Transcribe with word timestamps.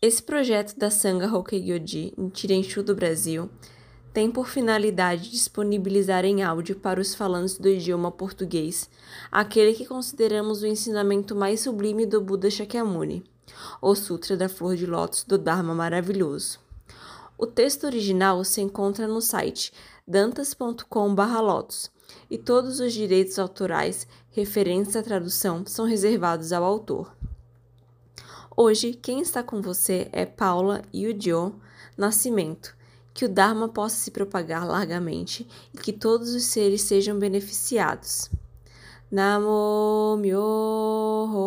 Esse 0.00 0.22
projeto 0.22 0.78
da 0.78 0.92
Sangha 0.92 1.26
Hokkaigoji 1.26 2.14
em 2.16 2.28
Tirenshu 2.28 2.84
do 2.84 2.94
Brasil 2.94 3.50
tem 4.12 4.30
por 4.30 4.46
finalidade 4.46 5.28
disponibilizar 5.28 6.24
em 6.24 6.40
áudio 6.40 6.76
para 6.76 7.00
os 7.00 7.16
falantes 7.16 7.58
do 7.58 7.68
idioma 7.68 8.12
português 8.12 8.88
aquele 9.28 9.74
que 9.74 9.84
consideramos 9.84 10.62
o 10.62 10.68
ensinamento 10.68 11.34
mais 11.34 11.62
sublime 11.62 12.06
do 12.06 12.20
Buda 12.20 12.48
Shakyamuni, 12.48 13.24
o 13.82 13.92
Sutra 13.96 14.36
da 14.36 14.48
Flor 14.48 14.76
de 14.76 14.86
Lótus 14.86 15.24
do 15.24 15.36
Dharma 15.36 15.74
Maravilhoso. 15.74 16.60
O 17.36 17.44
texto 17.44 17.82
original 17.82 18.44
se 18.44 18.60
encontra 18.60 19.08
no 19.08 19.20
site 19.20 19.72
dantas.com/lotus 20.06 21.90
e 22.30 22.38
todos 22.38 22.78
os 22.78 22.92
direitos 22.92 23.36
autorais 23.36 24.06
referentes 24.30 24.94
à 24.94 25.02
tradução 25.02 25.66
são 25.66 25.84
reservados 25.84 26.52
ao 26.52 26.62
autor. 26.62 27.12
Hoje, 28.60 28.92
quem 28.92 29.20
está 29.20 29.40
com 29.40 29.62
você 29.62 30.08
é 30.10 30.26
Paula 30.26 30.82
Yudio 30.92 31.54
Nascimento. 31.96 32.74
Que 33.14 33.24
o 33.24 33.28
Dharma 33.28 33.68
possa 33.68 33.94
se 33.94 34.10
propagar 34.10 34.66
largamente 34.66 35.46
e 35.72 35.78
que 35.78 35.92
todos 35.92 36.34
os 36.34 36.42
seres 36.42 36.82
sejam 36.82 37.20
beneficiados. 37.20 38.28
Namo 39.12 40.16
Myoho 40.16 41.42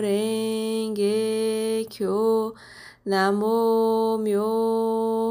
Renge 0.00 1.86
Kyo 1.90 2.54
Namo 3.04 4.16
Myoho 4.16 5.28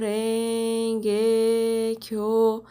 Renge 0.00 1.98
Kyo 1.98 2.62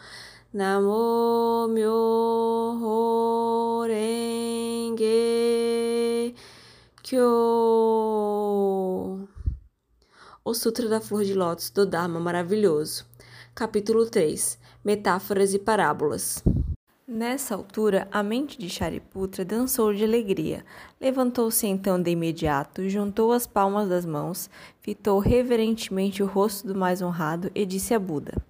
Namo 0.54 1.68
Myoho 1.68 3.02
Kyo. 7.12 7.28
O 10.42 10.54
Sutra 10.54 10.88
da 10.88 10.98
Flor 10.98 11.24
de 11.24 11.34
Lótus 11.34 11.68
do 11.68 11.84
Dharma 11.84 12.18
Maravilhoso. 12.18 13.04
Capítulo 13.54 14.06
3 14.06 14.58
Metáforas 14.82 15.52
e 15.52 15.58
Parábolas. 15.58 16.42
Nessa 17.06 17.54
altura, 17.54 18.08
a 18.10 18.22
mente 18.22 18.58
de 18.58 18.70
Shariputra 18.70 19.44
dançou 19.44 19.92
de 19.92 20.02
alegria. 20.02 20.64
Levantou-se 20.98 21.66
então 21.66 22.00
de 22.00 22.10
imediato, 22.12 22.88
juntou 22.88 23.32
as 23.32 23.46
palmas 23.46 23.90
das 23.90 24.06
mãos, 24.06 24.48
fitou 24.80 25.18
reverentemente 25.18 26.22
o 26.22 26.26
rosto 26.26 26.66
do 26.66 26.74
mais 26.74 27.02
honrado 27.02 27.50
e 27.54 27.66
disse 27.66 27.92
a 27.92 27.98
Buda: 27.98 28.42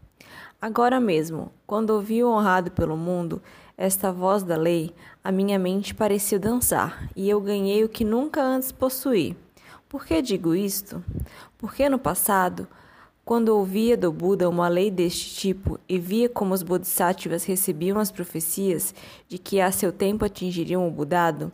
Agora 0.61 1.01
mesmo, 1.01 1.51
quando 1.67 1.91
ouvi 1.91 2.23
o 2.23 2.31
honrado 2.31 2.71
pelo 2.71 2.97
mundo, 2.97 3.43
esta 3.77 4.13
voz 4.13 4.43
da 4.43 4.57
lei, 4.57 4.95
a 5.23 5.33
minha 5.33 5.59
mente 5.59 5.95
pareceu 5.95 6.39
dançar, 6.39 7.09
e 7.17 7.29
eu 7.29 7.41
ganhei 7.41 7.85
o 7.85 7.89
que 7.89 8.05
nunca 8.05 8.43
antes 8.43 8.73
possuí. 8.73 9.37
Por 9.89 10.07
que 10.07 10.23
digo 10.23 10.55
isto? 10.55 11.05
Porque 11.59 11.89
no 11.89 11.99
passado, 11.99 12.67
quando 13.25 13.51
ouvia 13.51 13.97
do 13.97 14.11
Buda 14.11 14.49
uma 14.49 14.69
lei 14.69 14.91
deste 14.91 15.35
tipo 15.35 15.79
e 15.89 15.99
via 15.99 16.29
como 16.29 16.55
os 16.55 16.63
bodhisattvas 16.63 17.45
recebiam 17.45 17.99
as 17.99 18.11
profecias 18.11 18.95
de 19.29 19.39
que 19.39 19.61
a 19.61 19.71
seu 19.71 19.93
tempo 19.93 20.25
atingiriam 20.25 20.89
o 20.89 20.91
Budado, 20.91 21.53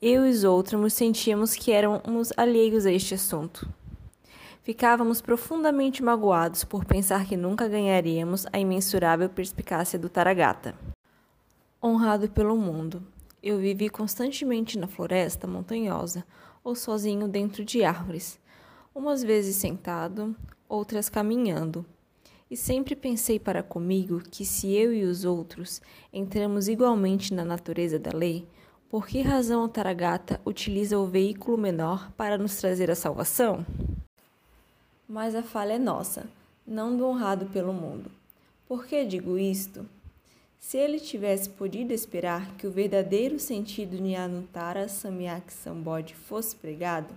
eu 0.00 0.26
e 0.26 0.30
os 0.30 0.42
outros 0.42 0.92
sentíamos 0.94 1.54
que 1.54 1.70
éramos 1.70 2.32
alheios 2.36 2.86
a 2.86 2.92
este 2.92 3.14
assunto. 3.14 3.68
Ficávamos 4.62 5.20
profundamente 5.20 6.02
magoados 6.02 6.64
por 6.64 6.84
pensar 6.84 7.26
que 7.26 7.36
nunca 7.36 7.68
ganharíamos 7.68 8.46
a 8.52 8.58
imensurável 8.58 9.28
perspicácia 9.28 9.98
do 9.98 10.08
Taragata. 10.08 10.74
Honrado 11.84 12.30
pelo 12.30 12.56
mundo, 12.56 13.02
eu 13.42 13.58
vivi 13.58 13.88
constantemente 13.88 14.78
na 14.78 14.86
floresta 14.86 15.48
montanhosa 15.48 16.24
ou 16.62 16.76
sozinho 16.76 17.26
dentro 17.26 17.64
de 17.64 17.82
árvores, 17.82 18.38
umas 18.94 19.24
vezes 19.24 19.56
sentado, 19.56 20.36
outras 20.68 21.08
caminhando. 21.08 21.84
E 22.48 22.56
sempre 22.56 22.94
pensei 22.94 23.40
para 23.40 23.64
comigo 23.64 24.20
que 24.20 24.46
se 24.46 24.72
eu 24.72 24.94
e 24.94 25.02
os 25.02 25.24
outros 25.24 25.82
entramos 26.12 26.68
igualmente 26.68 27.34
na 27.34 27.44
natureza 27.44 27.98
da 27.98 28.16
lei, 28.16 28.46
por 28.88 29.04
que 29.04 29.20
razão 29.20 29.64
o 29.64 29.68
Taragata 29.68 30.40
utiliza 30.46 30.96
o 30.96 31.06
veículo 31.06 31.58
menor 31.58 32.12
para 32.12 32.38
nos 32.38 32.54
trazer 32.58 32.92
a 32.92 32.94
salvação? 32.94 33.66
Mas 35.08 35.34
a 35.34 35.42
falha 35.42 35.72
é 35.72 35.78
nossa, 35.80 36.28
não 36.64 36.96
do 36.96 37.04
honrado 37.04 37.46
pelo 37.46 37.72
mundo. 37.72 38.08
Por 38.68 38.86
que 38.86 39.04
digo 39.04 39.36
isto? 39.36 39.84
Se 40.62 40.78
ele 40.78 41.00
tivesse 41.00 41.50
podido 41.50 41.90
esperar 41.90 42.56
que 42.56 42.68
o 42.68 42.70
verdadeiro 42.70 43.36
sentido 43.38 44.00
Nyanutara 44.00 44.88
Samyak 44.88 45.52
Sambodhi 45.52 46.14
fosse 46.14 46.54
pregado, 46.54 47.12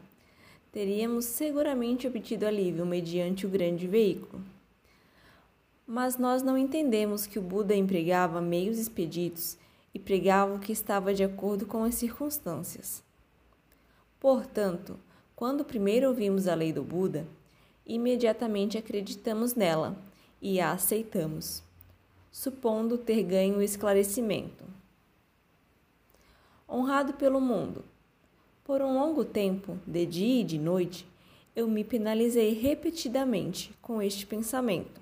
teríamos 0.71 1.25
seguramente 1.25 2.07
obtido 2.07 2.47
alívio 2.47 2.87
mediante 2.87 3.45
o 3.45 3.49
grande 3.49 3.87
veículo. 3.87 4.43
Mas 5.85 6.17
nós 6.17 6.41
não 6.41 6.57
entendemos 6.57 7.27
que 7.27 7.37
o 7.37 7.41
Buda 7.41 7.75
empregava 7.75 8.41
meios 8.41 8.79
expeditos 8.79 9.57
e 9.93 9.99
pregava 9.99 10.55
o 10.55 10.59
que 10.59 10.71
estava 10.71 11.13
de 11.13 11.23
acordo 11.23 11.67
com 11.67 11.83
as 11.83 11.93
circunstâncias. 11.95 13.03
Portanto, 14.19 14.99
quando 15.35 15.63
primeiro 15.63 16.09
ouvimos 16.09 16.47
a 16.47 16.55
lei 16.55 16.73
do 16.73 16.83
Buda, 16.83 17.27
imediatamente 17.85 18.75
acreditamos 18.75 19.53
nela 19.53 19.95
e 20.41 20.59
a 20.59 20.71
aceitamos, 20.71 21.63
supondo 22.35 22.97
ter 22.97 23.23
ganho 23.23 23.61
esclarecimento. 23.61 24.65
Honrado 26.69 27.13
pelo 27.13 27.39
mundo. 27.39 27.85
Por 28.65 28.81
um 28.81 28.99
longo 28.99 29.23
tempo, 29.23 29.79
de 29.87 30.05
dia 30.05 30.41
e 30.41 30.43
de 30.43 30.59
noite, 30.59 31.07
eu 31.55 31.65
me 31.65 31.81
penalizei 31.81 32.53
repetidamente 32.53 33.73
com 33.81 34.01
este 34.01 34.25
pensamento. 34.25 34.99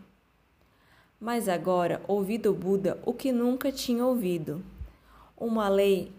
Mas 1.20 1.50
agora 1.50 2.04
ouvi 2.08 2.38
do 2.38 2.54
Buda 2.54 3.00
o 3.04 3.12
que 3.12 3.32
nunca 3.32 3.72
tinha 3.72 4.06
ouvido, 4.06 4.64
uma 5.36 5.68
lei 5.68 6.12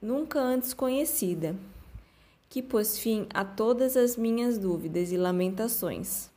nunca 0.00 0.38
antes 0.38 0.72
conhecida 0.72 1.56
que 2.48 2.62
pôs 2.62 2.96
fim 2.96 3.26
a 3.34 3.44
todas 3.44 3.96
as 3.96 4.16
minhas 4.16 4.56
dúvidas 4.56 5.10
e 5.10 5.16
lamentações. 5.16 6.29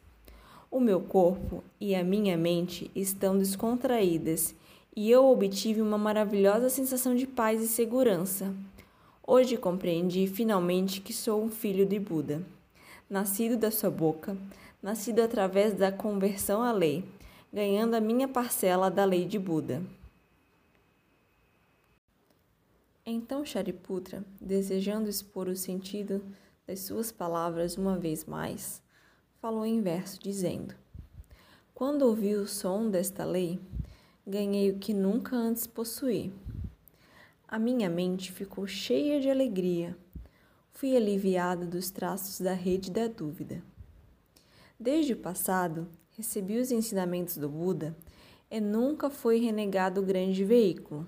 O 0.73 0.79
meu 0.79 0.99
corpo 0.99 1.63
e 1.79 1.93
a 1.93 2.03
minha 2.03 2.35
mente 2.35 2.89
estão 2.95 3.37
descontraídas 3.37 4.55
e 4.95 5.07
eu 5.11 5.23
obtive 5.29 5.79
uma 5.79 5.99
maravilhosa 5.99 6.67
sensação 6.67 7.13
de 7.13 7.27
paz 7.27 7.61
e 7.61 7.67
segurança. 7.67 8.51
Hoje 9.21 9.55
compreendi 9.55 10.25
finalmente 10.25 10.99
que 10.99 11.13
sou 11.13 11.43
um 11.43 11.47
filho 11.47 11.85
de 11.85 11.99
Buda, 11.99 12.41
nascido 13.07 13.55
da 13.55 13.69
sua 13.69 13.91
boca, 13.91 14.35
nascido 14.81 15.19
através 15.19 15.75
da 15.75 15.91
conversão 15.91 16.63
à 16.63 16.71
lei, 16.71 17.05
ganhando 17.53 17.93
a 17.93 18.01
minha 18.01 18.27
parcela 18.27 18.89
da 18.89 19.05
lei 19.05 19.25
de 19.25 19.37
Buda. 19.37 19.79
Então 23.05 23.45
Shariputra, 23.45 24.25
desejando 24.41 25.07
expor 25.07 25.47
o 25.47 25.55
sentido 25.55 26.19
das 26.65 26.79
suas 26.79 27.11
palavras 27.11 27.77
uma 27.77 27.95
vez 27.95 28.25
mais, 28.25 28.82
falou 29.43 29.65
em 29.65 29.81
verso, 29.81 30.17
dizendo: 30.23 30.73
Quando 31.75 32.03
ouvi 32.03 32.33
o 32.33 32.47
som 32.47 32.89
desta 32.89 33.25
lei, 33.25 33.59
ganhei 34.25 34.71
o 34.71 34.79
que 34.79 34.93
nunca 34.93 35.35
antes 35.35 35.67
possuí. 35.67 36.31
A 37.45 37.59
minha 37.59 37.89
mente 37.89 38.31
ficou 38.31 38.65
cheia 38.65 39.19
de 39.19 39.29
alegria. 39.29 39.97
Fui 40.71 40.95
aliviada 40.95 41.65
dos 41.65 41.89
traços 41.89 42.39
da 42.39 42.53
rede 42.53 42.89
da 42.89 43.07
dúvida. 43.07 43.61
Desde 44.79 45.11
o 45.11 45.17
passado, 45.17 45.89
recebi 46.11 46.57
os 46.57 46.71
ensinamentos 46.71 47.35
do 47.35 47.49
Buda 47.49 47.93
e 48.49 48.61
nunca 48.61 49.09
foi 49.09 49.39
renegado 49.41 49.99
o 49.99 50.05
grande 50.05 50.45
veículo 50.45 51.05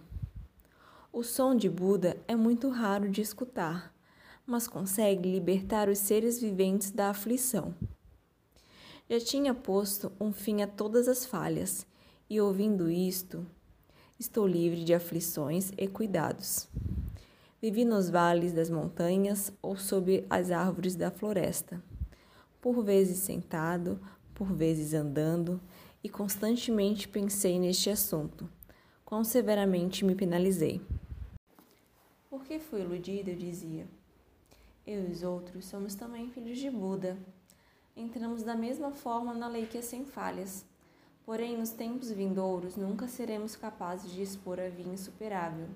o 1.13 1.23
som 1.23 1.55
de 1.55 1.69
Buda 1.69 2.17
é 2.27 2.35
muito 2.35 2.67
raro 2.67 3.09
de 3.09 3.21
escutar, 3.21 3.95
mas 4.45 4.67
consegue 4.67 5.31
libertar 5.31 5.87
os 5.87 5.99
seres 5.99 6.41
viventes 6.41 6.91
da 6.91 7.09
aflição. 7.11 7.73
Já 9.07 9.19
tinha 9.19 9.53
posto 9.53 10.11
um 10.19 10.33
fim 10.33 10.63
a 10.63 10.67
todas 10.67 11.07
as 11.07 11.27
falhas, 11.27 11.85
e 12.27 12.41
ouvindo 12.41 12.89
isto, 12.89 13.45
estou 14.19 14.47
livre 14.47 14.83
de 14.83 14.95
aflições 14.95 15.71
e 15.77 15.87
cuidados. 15.87 16.67
Vivi 17.61 17.85
nos 17.85 18.09
vales 18.09 18.51
das 18.51 18.67
montanhas 18.67 19.53
ou 19.61 19.77
sob 19.77 20.25
as 20.27 20.49
árvores 20.49 20.95
da 20.95 21.11
floresta, 21.11 21.83
por 22.59 22.83
vezes 22.83 23.19
sentado, 23.19 23.99
por 24.33 24.51
vezes 24.51 24.91
andando, 24.95 25.61
e 26.03 26.09
constantemente 26.09 27.07
pensei 27.07 27.59
neste 27.59 27.91
assunto. 27.91 28.49
Quão 29.05 29.23
severamente 29.23 30.03
me 30.03 30.15
penalizei. 30.15 30.81
Porque 32.27 32.57
fui 32.57 32.81
iludida, 32.81 33.29
eu 33.29 33.37
dizia. 33.37 33.85
Eu 34.85 35.07
e 35.07 35.11
os 35.11 35.21
outros 35.21 35.65
somos 35.65 35.93
também 35.93 36.27
filhos 36.31 36.57
de 36.57 36.71
Buda. 36.71 37.15
Entramos 37.97 38.43
da 38.43 38.55
mesma 38.55 38.91
forma 38.91 39.33
na 39.33 39.47
lei 39.47 39.67
que 39.67 39.77
é 39.77 39.81
sem 39.81 40.03
falhas. 40.03 40.65
Porém, 41.25 41.57
nos 41.57 41.69
tempos 41.69 42.11
vindouros, 42.11 42.75
nunca 42.75 43.07
seremos 43.07 43.55
capazes 43.55 44.11
de 44.11 44.21
expor 44.21 44.59
a 44.59 44.67
via 44.67 44.91
insuperável. 44.91 45.69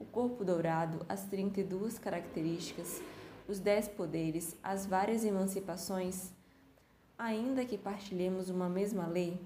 O 0.00 0.06
corpo 0.06 0.42
dourado, 0.42 1.04
as 1.06 1.24
32 1.24 1.98
características, 1.98 3.02
os 3.46 3.58
dez 3.58 3.86
poderes, 3.86 4.56
as 4.62 4.86
várias 4.86 5.22
emancipações, 5.22 6.32
ainda 7.18 7.62
que 7.62 7.76
partilhemos 7.76 8.48
uma 8.48 8.68
mesma 8.70 9.06
lei, 9.06 9.38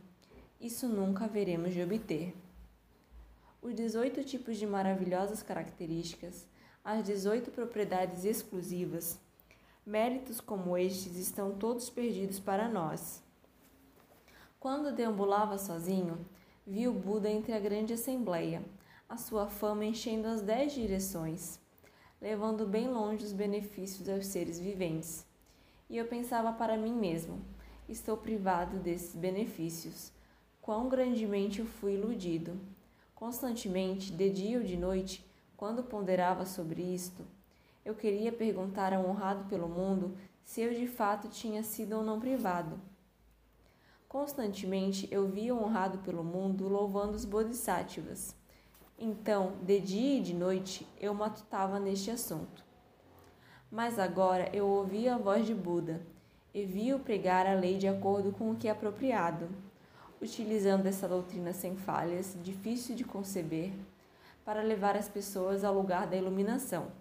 isso 0.61 0.87
nunca 0.87 1.25
haveremos 1.25 1.73
de 1.73 1.83
obter. 1.83 2.33
Os 3.61 3.75
18 3.75 4.23
tipos 4.23 4.57
de 4.57 4.67
maravilhosas 4.69 5.43
características, 5.43 6.47
as 6.85 7.05
18 7.05 7.51
propriedades 7.51 8.25
exclusivas, 8.25 9.19
méritos 9.85 10.41
como 10.41 10.77
estes 10.77 11.17
estão 11.17 11.53
todos 11.53 11.91
perdidos 11.91 12.39
para 12.39 12.69
nós. 12.69 13.23
Quando 14.61 14.95
deambulava 14.95 15.59
sozinho, 15.59 16.25
vi 16.65 16.87
o 16.87 16.93
Buda 16.93 17.29
entre 17.29 17.53
a 17.53 17.59
grande 17.59 17.93
assembleia, 17.93 18.63
a 19.09 19.17
sua 19.17 19.49
fama 19.49 19.85
enchendo 19.85 20.29
as 20.29 20.41
dez 20.41 20.73
direções, 20.73 21.61
levando 22.21 22.65
bem 22.65 22.89
longe 22.89 23.25
os 23.25 23.33
benefícios 23.33 24.09
aos 24.09 24.27
seres 24.27 24.59
viventes. 24.61 25.27
E 25.91 25.97
eu 25.97 26.07
pensava 26.07 26.53
para 26.53 26.77
mim 26.77 26.95
mesmo: 26.95 27.43
estou 27.89 28.17
privado 28.17 28.79
desses 28.79 29.17
benefícios. 29.17 30.13
Quão 30.61 30.89
grandemente 30.89 31.59
eu 31.59 31.67
fui 31.67 31.95
iludido. 31.95 32.59
Constantemente, 33.17 34.13
de 34.13 34.31
dia 34.31 34.59
ou 34.59 34.65
de 34.65 34.77
noite, 34.77 35.27
quando 35.57 35.83
ponderava 35.83 36.47
sobre 36.47 36.83
isto, 36.83 37.27
eu 37.85 37.95
queria 37.95 38.33
perguntar 38.33 38.93
ao 38.93 39.05
honrado 39.05 39.45
pelo 39.45 39.69
mundo 39.69 40.17
se 40.45 40.61
eu 40.61 40.73
de 40.73 40.87
fato 40.87 41.29
tinha 41.29 41.63
sido 41.63 41.97
ou 41.97 42.05
não 42.05 42.21
privado. 42.21 42.79
Constantemente 44.09 45.09
eu 45.11 45.27
via 45.27 45.55
o 45.55 45.63
honrado 45.63 45.99
pelo 45.99 46.23
mundo 46.23 46.69
louvando 46.69 47.17
os 47.17 47.25
bodhisattvas. 47.25 48.37
Então, 48.99 49.55
de 49.63 49.81
dia 49.81 50.19
e 50.19 50.23
de 50.23 50.35
noite, 50.35 50.87
eu 51.01 51.13
matutava 51.15 51.81
neste 51.81 52.11
assunto. 52.11 52.65
Mas 53.71 53.99
agora 53.99 54.49
eu 54.55 54.67
ouvia 54.69 55.15
a 55.15 55.19
voz 55.19 55.47
de 55.47 55.55
Buda 55.55 56.03
e 56.55 56.65
vi-o 56.65 56.99
pregar 56.99 57.47
a 57.47 57.55
lei 57.55 57.79
de 57.79 57.89
acordo 57.89 58.31
com 58.33 58.51
o 58.51 58.55
que 58.55 58.69
é 58.69 58.71
apropriado, 58.71 59.49
utilizando 60.21 60.87
essa 60.87 61.09
doutrina 61.09 61.53
sem 61.53 61.75
falhas, 61.75 62.37
difícil 62.43 62.95
de 62.95 63.03
conceber, 63.03 63.73
para 64.45 64.63
levar 64.63 64.97
as 64.97 65.09
pessoas 65.09 65.65
ao 65.65 65.75
lugar 65.75 66.07
da 66.07 66.17
iluminação. 66.17 66.93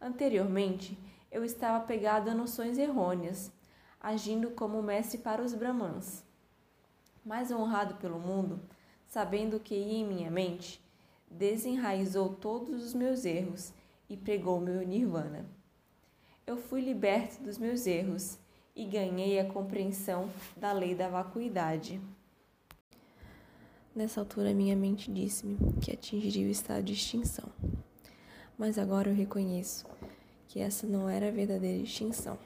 Anteriormente, 0.00 0.98
eu 1.30 1.44
estava 1.44 1.84
pegado 1.84 2.30
a 2.30 2.34
noções 2.34 2.78
errôneas, 2.78 3.52
agindo 4.00 4.50
como 4.50 4.82
mestre 4.82 5.18
para 5.18 5.42
os 5.42 5.52
Brahmans. 5.52 6.22
Mais 7.24 7.50
honrado 7.50 7.94
pelo 7.96 8.18
mundo, 8.18 8.60
sabendo 9.06 9.58
que 9.58 9.74
ia 9.74 9.98
em 9.98 10.06
minha 10.06 10.30
mente, 10.30 10.80
desenraizou 11.30 12.30
todos 12.30 12.82
os 12.82 12.94
meus 12.94 13.24
erros 13.24 13.72
e 14.08 14.16
pregou 14.16 14.60
meu 14.60 14.86
nirvana. 14.86 15.44
Eu 16.46 16.56
fui 16.56 16.80
liberto 16.80 17.42
dos 17.42 17.58
meus 17.58 17.86
erros 17.86 18.38
e 18.74 18.84
ganhei 18.84 19.38
a 19.38 19.44
compreensão 19.44 20.30
da 20.56 20.72
lei 20.72 20.94
da 20.94 21.08
vacuidade. 21.08 22.00
Nessa 23.94 24.20
altura, 24.20 24.54
minha 24.54 24.76
mente 24.76 25.12
disse-me 25.12 25.58
que 25.82 25.90
atingiria 25.90 26.46
o 26.46 26.50
estado 26.50 26.84
de 26.84 26.92
extinção. 26.92 27.50
Mas 28.58 28.76
agora 28.76 29.08
eu 29.08 29.14
reconheço 29.14 29.86
que 30.48 30.58
essa 30.58 30.84
não 30.84 31.08
era 31.08 31.28
a 31.28 31.30
verdadeira 31.30 31.80
extinção. 31.80 32.36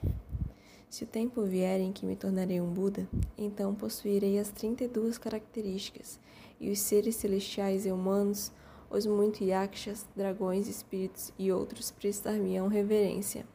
Se 0.91 1.05
o 1.05 1.07
tempo 1.07 1.43
vier 1.43 1.81
em 1.81 1.91
que 1.91 2.05
me 2.05 2.15
tornarei 2.15 2.61
um 2.61 2.71
Buda, 2.71 3.09
então 3.39 3.75
possuirei 3.75 4.39
as 4.39 4.51
32 4.51 5.17
características, 5.17 6.21
e 6.61 6.71
os 6.71 6.81
seres 6.81 7.17
celestiais 7.17 7.87
e 7.87 7.91
humanos, 7.91 8.53
os 8.91 9.07
muito 9.07 9.43
yakshas, 9.43 10.07
dragões, 10.15 10.69
espíritos 10.69 11.33
e 11.39 11.51
outros 11.51 11.91
prestar-me-ão 11.91 12.69
reverência. 12.69 13.47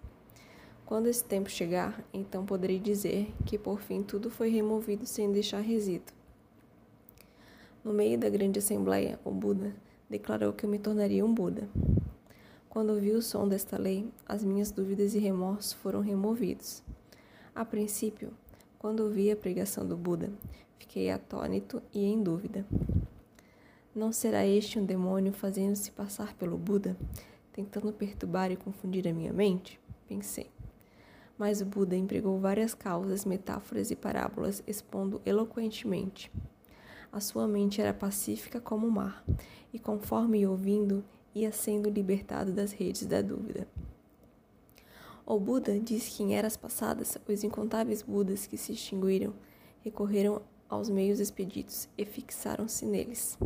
Quando 0.83 1.06
esse 1.06 1.24
tempo 1.24 1.51
chegar, 1.51 2.03
então 2.12 2.44
poderei 2.44 2.80
dizer 2.80 3.31
que 3.45 3.60
por 3.60 3.80
fim 3.80 4.01
tudo 4.01 4.31
foi 4.31 4.50
removido 4.50 5.06
sem 5.06 5.31
deixar 5.31 5.60
resíduo. 5.60 6.15
No 7.83 7.94
meio 7.94 8.18
da 8.18 8.30
grande 8.30 8.57
assembleia, 8.57 9.19
o 9.24 9.30
Buda 9.30 9.75
declarou 10.10 10.53
que 10.53 10.65
eu 10.65 10.69
me 10.69 10.80
tornaria 10.80 11.24
um 11.24 11.31
Buda. 11.31 11.69
Quando 12.77 12.91
ouvi 12.91 13.09
o 13.09 13.24
som 13.24 13.47
desta 13.47 13.75
lei, 13.75 14.07
as 14.24 14.44
minhas 14.44 14.69
dúvidas 14.69 15.15
e 15.15 15.18
remorsos 15.18 15.74
foram 15.74 16.00
removidos. 16.00 16.83
A 17.56 17.65
princípio, 17.65 18.31
quando 18.77 19.00
ouvi 19.00 19.31
a 19.31 19.35
pregação 19.35 19.83
do 19.83 19.97
Buda, 19.97 20.31
fiquei 20.77 21.09
atônito 21.09 21.81
e 21.91 22.06
em 22.06 22.21
dúvida. 22.21 22.63
Não 23.95 24.12
será 24.12 24.45
este 24.45 24.77
um 24.77 24.85
demônio 24.85 25.33
fazendo-se 25.33 25.89
passar 25.89 26.35
pelo 26.35 26.56
Buda, 26.56 26.95
tentando 27.51 27.91
perturbar 27.91 28.51
e 28.51 28.56
confundir 28.56 29.07
a 29.07 29.12
minha 29.12 29.33
mente? 29.33 29.79
Pensei. 30.07 30.51
Mas 31.35 31.62
o 31.62 31.65
Buda 31.65 31.95
empregou 31.95 32.39
várias 32.39 32.75
causas, 32.75 33.25
metáforas 33.25 33.89
e 33.89 33.95
parábolas, 33.95 34.62
expondo 34.68 35.19
eloquentemente. 35.25 36.31
A 37.12 37.19
sua 37.19 37.47
mente 37.47 37.81
era 37.81 37.91
pacífica 37.91 38.62
como 38.62 38.85
o 38.85 38.91
mar, 38.91 39.25
e 39.74 39.79
conforme 39.79 40.45
ouvindo, 40.45 41.03
ia 41.42 41.51
sendo 41.51 41.89
libertado 41.89 42.51
das 42.51 42.72
redes 42.72 43.06
da 43.06 43.22
dúvida. 43.22 43.68
O 45.25 45.39
Buda 45.39 45.78
diz 45.80 46.07
que 46.10 46.24
em 46.24 46.36
eras 46.36 46.56
passadas 46.56 47.18
os 47.28 47.44
incontáveis 47.44 48.01
Budas 48.01 48.48
que 48.48 48.57
se 48.57 48.72
extinguiram 48.72 49.34
recorreram 49.81 50.42
aos 50.69 50.89
meios 50.89 51.19
expeditos 51.19 51.88
e 51.98 52.06
fixaram-se 52.06 52.86
neles. 52.86 53.38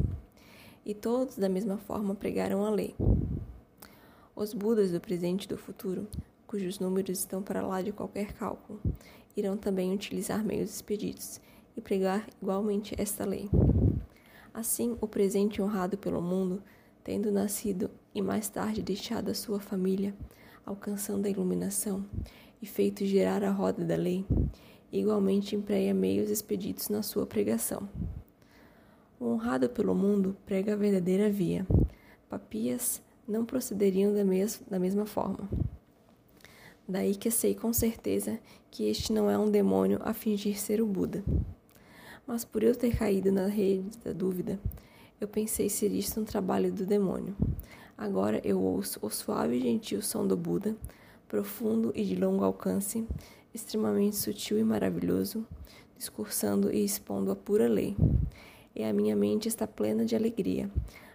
E 0.86 0.94
todos, 0.94 1.38
da 1.38 1.50
mesma 1.50 1.78
forma, 1.78 2.16
pregaram 2.16 2.66
a 2.66 2.70
lei. 2.70 2.96
Os 4.36 4.54
Budas 4.54 4.92
do 4.92 5.00
presente 5.00 5.46
e 5.46 5.48
do 5.48 5.58
futuro, 5.58 6.08
cujos 6.48 6.80
números 6.80 7.20
estão 7.20 7.42
para 7.42 7.66
lá 7.66 7.82
de 7.82 7.92
qualquer 7.92 8.34
cálculo, 8.34 8.80
irão 9.36 9.58
também 9.58 9.94
utilizar 9.94 10.44
meios 10.44 10.70
expeditos 10.70 11.40
e 11.76 11.82
pregar 11.82 12.28
igualmente 12.42 12.96
esta 12.98 13.26
lei. 13.26 13.50
Assim, 14.54 14.98
o 15.00 15.08
presente 15.08 15.62
honrado 15.62 15.98
pelo 15.98 16.22
mundo, 16.22 16.62
tendo 17.03 17.31
nascido 17.31 17.89
e 18.13 18.21
mais 18.21 18.50
tarde 18.50 18.81
deixado 18.81 19.30
a 19.30 19.33
sua 19.33 19.59
família, 19.59 20.13
alcançando 20.65 21.25
a 21.25 21.30
iluminação 21.30 22.06
e 22.62 22.65
feito 22.65 23.06
girar 23.06 23.44
a 23.44 23.51
roda 23.51 23.83
da 23.83 23.95
lei, 23.95 24.25
igualmente 24.92 25.56
empreia 25.56 25.94
meios 25.94 26.30
expeditos 26.30 26.89
na 26.89 27.01
sua 27.01 27.25
pregação. 27.25 27.88
O 29.19 29.25
honrado 29.25 29.69
pelo 29.69 29.94
mundo 29.95 30.36
prega 30.45 30.74
a 30.74 30.75
verdadeira 30.75 31.30
via. 31.30 31.65
Papias 32.30 33.01
não 33.27 33.45
procederiam 33.45 34.13
da, 34.13 34.24
mes 34.24 34.62
da 34.69 34.80
mesma 34.80 35.06
forma. 35.06 35.47
Daí 36.88 37.15
que 37.15 37.31
sei 37.31 37.56
com 37.56 37.71
certeza 37.71 38.40
que 38.69 38.83
este 38.83 39.14
não 39.14 39.30
é 39.30 39.37
um 39.37 39.49
demônio 39.49 39.99
a 40.02 40.14
fingir 40.14 40.59
ser 40.59 40.81
o 40.81 40.85
Buda. 40.85 41.23
Mas 42.26 42.44
por 42.44 42.64
eu 42.64 42.76
ter 42.76 42.97
caído 42.97 43.31
na 43.31 43.47
rede 43.47 43.97
da 43.99 44.11
dúvida, 44.11 44.59
eu 45.21 45.28
pensei 45.28 45.69
ser 45.69 45.92
isto 45.92 46.19
um 46.19 46.25
trabalho 46.25 46.73
do 46.73 46.83
demônio. 46.83 47.35
Agora 47.95 48.42
eu 48.44 48.59
ouço 48.59 48.97
o 49.04 49.09
suave 49.11 49.56
e 49.56 49.61
gentil 49.61 50.01
som 50.01 50.25
do 50.25 50.35
Buda, 50.35 50.75
profundo 51.28 51.92
e 51.94 52.04
de 52.04 52.16
longo 52.16 52.44
alcance, 52.44 53.07
extremamente 53.54 54.16
sutil 54.16 54.57
e 54.57 54.63
maravilhoso, 54.63 55.45
discursando 55.95 56.73
e 56.73 56.83
expondo 56.83 57.30
a 57.30 57.35
pura 57.35 57.68
lei. 57.69 57.95
E 58.75 58.83
a 58.83 58.92
minha 58.92 59.16
mente 59.16 59.47
está 59.47 59.68
plena 59.68 60.04
de 60.04 60.16
alegria. 60.16 60.71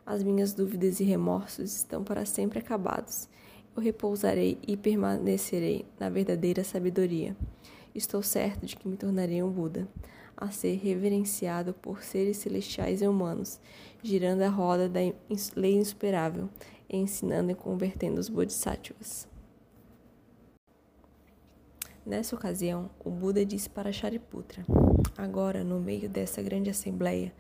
As 0.07 0.23
minhas 0.23 0.55
dúvidas 0.55 1.01
e 1.01 1.05
remorsos 1.05 1.75
estão 1.75 2.05
para 2.05 2.25
sempre 2.25 2.61
acabados. 2.61 3.29
Eu 3.77 3.83
repousarei 3.83 4.57
e 4.69 4.77
permanecerei 4.77 5.85
na 5.99 6.09
verdadeira 6.09 6.63
sabedoria. 6.63 7.37
Estou 7.93 8.23
certo 8.23 8.67
de 8.67 8.77
que 8.77 8.87
me 8.87 8.97
tornarei 8.97 9.43
um 9.43 9.51
Buda, 9.51 9.89
a 10.37 10.51
ser 10.51 10.77
reverenciado 10.77 11.73
por 11.73 12.03
seres 12.03 12.37
celestiais 12.37 13.01
e 13.01 13.09
humanos, 13.09 13.59
girando 14.03 14.43
a 14.43 14.49
roda 14.49 14.89
da 14.89 15.01
lei 15.57 15.75
insuperável 15.79 16.49
ensinando 16.89 17.51
e 17.51 17.55
convertendo 17.55 18.21
os 18.21 18.29
bodhisattvas. 18.29 19.29
Nessa 22.05 22.37
ocasião, 22.37 22.89
o 23.05 23.11
Buda 23.11 23.45
disse 23.45 23.69
para 23.69 23.93
Shariputra: 23.93 24.65
Agora, 25.19 25.65
no 25.65 25.81
meio 25.81 26.09
dessa 26.09 26.41
grande 26.41 26.71
assembleia 26.71 27.35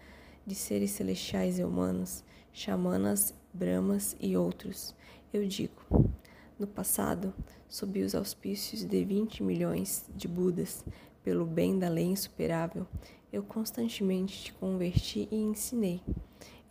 de 0.45 0.55
seres 0.55 0.91
celestiais 0.91 1.59
e 1.59 1.65
humanos, 1.65 2.25
xamanas, 2.53 3.33
brahmas 3.55 4.17
e 4.21 4.37
outros, 4.37 4.93
eu 5.33 5.47
digo: 5.47 6.11
No 6.59 6.67
passado, 6.67 7.33
sob 7.69 8.03
os 8.03 8.15
auspícios 8.15 8.85
de 8.85 9.05
20 9.05 9.45
milhões 9.45 10.05
de 10.17 10.26
Budas, 10.26 10.85
pelo 11.26 11.45
bem 11.45 11.76
da 11.76 11.88
lei 11.88 12.04
insuperável, 12.04 12.87
eu 13.33 13.42
constantemente 13.42 14.45
te 14.45 14.52
converti 14.52 15.26
e 15.28 15.35
ensinei. 15.35 16.00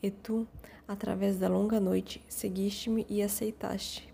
E 0.02 0.10
tu, 0.10 0.48
através 0.88 1.38
da 1.38 1.50
longa 1.50 1.78
noite, 1.78 2.24
seguiste-me 2.30 3.06
e 3.10 3.22
aceitaste 3.22 4.08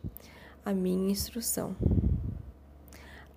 a 0.66 0.74
minha 0.74 1.12
instrução. 1.12 1.76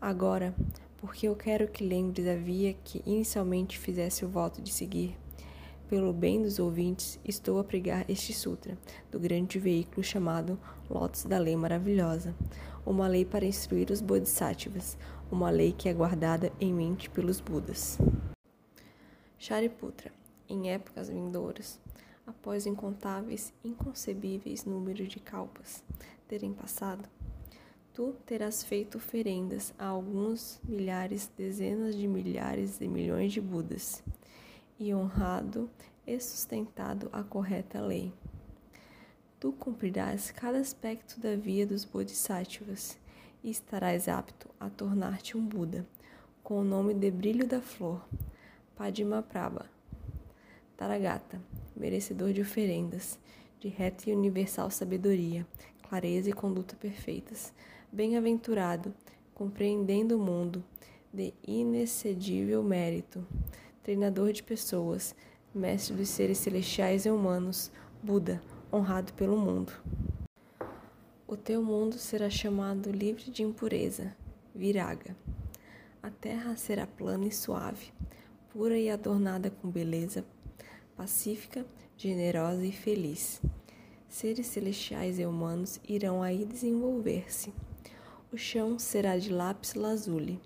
Agora, 0.00 0.54
porque 0.96 1.28
eu 1.28 1.36
quero 1.36 1.68
que 1.68 1.84
lembres 1.84 2.26
a 2.26 2.36
via 2.36 2.72
que 2.72 3.02
inicialmente 3.04 3.78
fizesse 3.78 4.24
o 4.24 4.28
voto 4.30 4.62
de 4.62 4.72
seguir, 4.72 5.14
pelo 5.86 6.10
bem 6.10 6.40
dos 6.40 6.58
ouvintes, 6.58 7.20
estou 7.22 7.58
a 7.58 7.64
pregar 7.64 8.06
este 8.08 8.32
sutra 8.32 8.78
do 9.12 9.20
grande 9.20 9.58
veículo 9.58 10.02
chamado 10.02 10.58
lotes 10.88 11.26
da 11.26 11.36
lei 11.36 11.54
maravilhosa, 11.54 12.34
uma 12.86 13.06
lei 13.06 13.26
para 13.26 13.44
instruir 13.44 13.90
os 13.90 14.00
bodhisattvas, 14.00 14.96
uma 15.34 15.50
lei 15.50 15.72
que 15.72 15.88
é 15.88 15.92
guardada 15.92 16.52
em 16.60 16.72
mente 16.72 17.10
pelos 17.10 17.40
Budas. 17.40 17.98
Shariputra, 19.36 20.12
em 20.48 20.70
épocas 20.70 21.08
vindouras, 21.08 21.80
após 22.24 22.66
incontáveis, 22.66 23.52
inconcebíveis 23.64 24.64
número 24.64 25.08
de 25.08 25.18
kalpas 25.18 25.82
terem 26.28 26.52
passado, 26.52 27.08
tu 27.92 28.14
terás 28.24 28.62
feito 28.62 28.96
oferendas 28.96 29.74
a 29.76 29.86
alguns 29.86 30.60
milhares, 30.62 31.28
dezenas 31.36 31.96
de 31.96 32.06
milhares 32.06 32.80
e 32.80 32.86
milhões 32.86 33.32
de 33.32 33.40
Budas, 33.40 34.04
e 34.78 34.94
honrado 34.94 35.68
e 36.06 36.18
sustentado 36.20 37.08
a 37.12 37.24
correta 37.24 37.80
lei. 37.80 38.12
Tu 39.40 39.50
cumprirás 39.50 40.30
cada 40.30 40.58
aspecto 40.58 41.18
da 41.18 41.34
via 41.34 41.66
dos 41.66 41.84
Bodhisattvas 41.84 43.02
e 43.44 43.50
estarás 43.50 44.08
apto 44.08 44.48
a 44.58 44.70
tornar-te 44.70 45.36
um 45.36 45.46
Buda, 45.46 45.86
com 46.42 46.58
o 46.60 46.64
nome 46.64 46.94
de 46.94 47.10
brilho 47.10 47.46
da 47.46 47.60
flor, 47.60 48.02
Padmaprabha. 48.74 49.66
Taragata, 50.78 51.38
merecedor 51.76 52.32
de 52.32 52.40
oferendas, 52.40 53.18
de 53.60 53.68
reta 53.68 54.08
e 54.08 54.14
universal 54.14 54.70
sabedoria, 54.70 55.46
clareza 55.86 56.30
e 56.30 56.32
conduta 56.32 56.74
perfeitas, 56.74 57.52
bem-aventurado, 57.92 58.94
compreendendo 59.34 60.16
o 60.16 60.20
mundo, 60.20 60.64
de 61.12 61.34
inexcedível 61.46 62.62
mérito, 62.62 63.26
treinador 63.82 64.32
de 64.32 64.42
pessoas, 64.42 65.14
mestre 65.54 65.94
dos 65.94 66.08
seres 66.08 66.38
celestiais 66.38 67.04
e 67.04 67.10
humanos, 67.10 67.70
Buda, 68.02 68.42
honrado 68.72 69.12
pelo 69.12 69.36
mundo. 69.36 69.72
O 71.34 71.36
teu 71.36 71.60
mundo 71.60 71.98
será 71.98 72.30
chamado 72.30 72.92
livre 72.92 73.28
de 73.28 73.42
impureza, 73.42 74.14
viraga. 74.54 75.16
A 76.00 76.08
terra 76.08 76.54
será 76.54 76.86
plana 76.86 77.26
e 77.26 77.32
suave, 77.32 77.92
pura 78.50 78.78
e 78.78 78.88
adornada 78.88 79.50
com 79.50 79.68
beleza, 79.68 80.24
pacífica, 80.96 81.66
generosa 81.96 82.64
e 82.64 82.70
feliz. 82.70 83.42
Seres 84.08 84.46
celestiais 84.46 85.18
e 85.18 85.26
humanos 85.26 85.80
irão 85.88 86.22
aí 86.22 86.44
desenvolver-se. 86.44 87.52
O 88.32 88.38
chão 88.38 88.78
será 88.78 89.18
de 89.18 89.32
lápis 89.32 89.74
lazuli. 89.74 90.40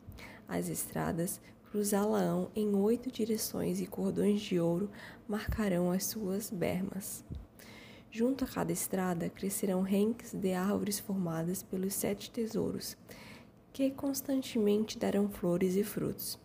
As 0.49 0.71
estradas 0.71 1.39
cruzá-la-ão 1.71 2.51
em 2.57 2.75
oito 2.75 3.11
direções 3.11 3.79
e 3.79 3.87
cordões 3.87 4.41
de 4.41 4.59
ouro 4.59 4.91
marcarão 5.29 5.91
as 5.91 6.07
suas 6.07 6.49
bermas. 6.49 7.23
Junto 8.11 8.45
a 8.45 8.49
cada 8.49 8.73
estrada 8.73 9.29
crescerão 9.29 9.83
renques 9.83 10.33
de 10.33 10.55
árvores 10.55 10.99
formadas 10.99 11.63
pelos 11.63 11.95
sete 11.95 12.31
tesouros, 12.31 12.97
que 13.73 13.91
constantemente 13.91 14.99
darão 14.99 15.29
flores 15.29 15.77
e 15.77 15.85
frutos. 15.85 16.39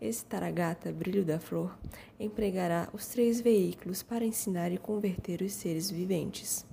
Esse 0.00 0.24
Taragata, 0.26 0.92
brilho 0.92 1.24
da 1.24 1.38
flor, 1.38 1.78
empregará 2.18 2.88
os 2.92 3.06
três 3.06 3.40
veículos 3.40 4.02
para 4.02 4.26
ensinar 4.26 4.70
e 4.72 4.78
converter 4.78 5.40
os 5.40 5.52
seres 5.52 5.90
viventes. 5.90 6.66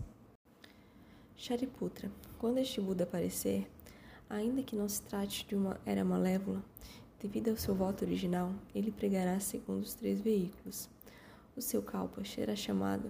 Shariputra, 1.38 2.12
quando 2.38 2.58
este 2.58 2.82
Buda 2.82 3.06
aparecer, 3.06 3.70
ainda 4.30 4.64
que 4.64 4.76
não 4.76 4.90
se 4.90 5.02
trate 5.04 5.46
de 5.48 5.56
uma 5.56 5.80
era 5.86 6.04
malévola, 6.04 6.64
devido 7.22 7.50
ao 7.50 7.58
seu 7.58 7.76
voto 7.76 8.04
original, 8.04 8.52
ele 8.74 8.92
pregará 8.92 9.40
segundo 9.40 9.84
os 9.84 9.94
três 9.94 10.20
veículos. 10.20 10.90
O 11.56 11.62
seu 11.62 11.82
kalpa 11.82 12.26
será 12.26 12.56
chamado 12.56 13.10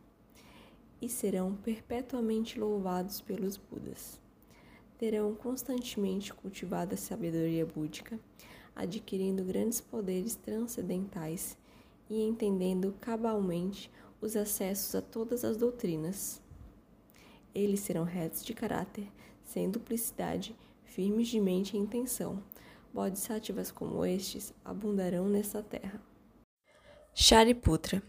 e 1.01 1.09
serão 1.09 1.55
perpetuamente 1.55 2.59
louvados 2.59 3.21
pelos 3.21 3.57
Budas. 3.57 4.21
Terão 4.99 5.35
constantemente 5.35 6.33
cultivado 6.33 6.95
a 6.95 6.97
sabedoria 6.97 7.67
búdica, 7.67 8.19
adquirindo 8.75 9.45
grandes 9.45 9.81
poderes 9.81 10.37
transcendentais 10.37 11.57
e 12.09 12.23
entendendo 12.23 12.95
cabalmente 13.01 13.91
os 14.21 14.37
acessos 14.37 14.95
a 14.95 15.03
todas 15.03 15.45
as 15.45 15.57
doutrinas. 15.57 16.41
Eles 17.55 17.81
serão 17.81 18.05
retos 18.05 18.45
de 18.45 18.55
caráter, 18.55 19.11
sem 19.43 19.69
duplicidade, 19.69 20.57
firmes 20.85 21.29
de 21.29 21.41
mente 21.41 21.77
e 21.77 21.81
intenção 21.81 22.43
Bodhisattvas 22.93 23.71
como 23.71 24.05
estes 24.05 24.53
abundarão 24.65 25.27
nessa 25.27 25.63
terra. 25.63 26.01
Shariputra. 27.15 28.03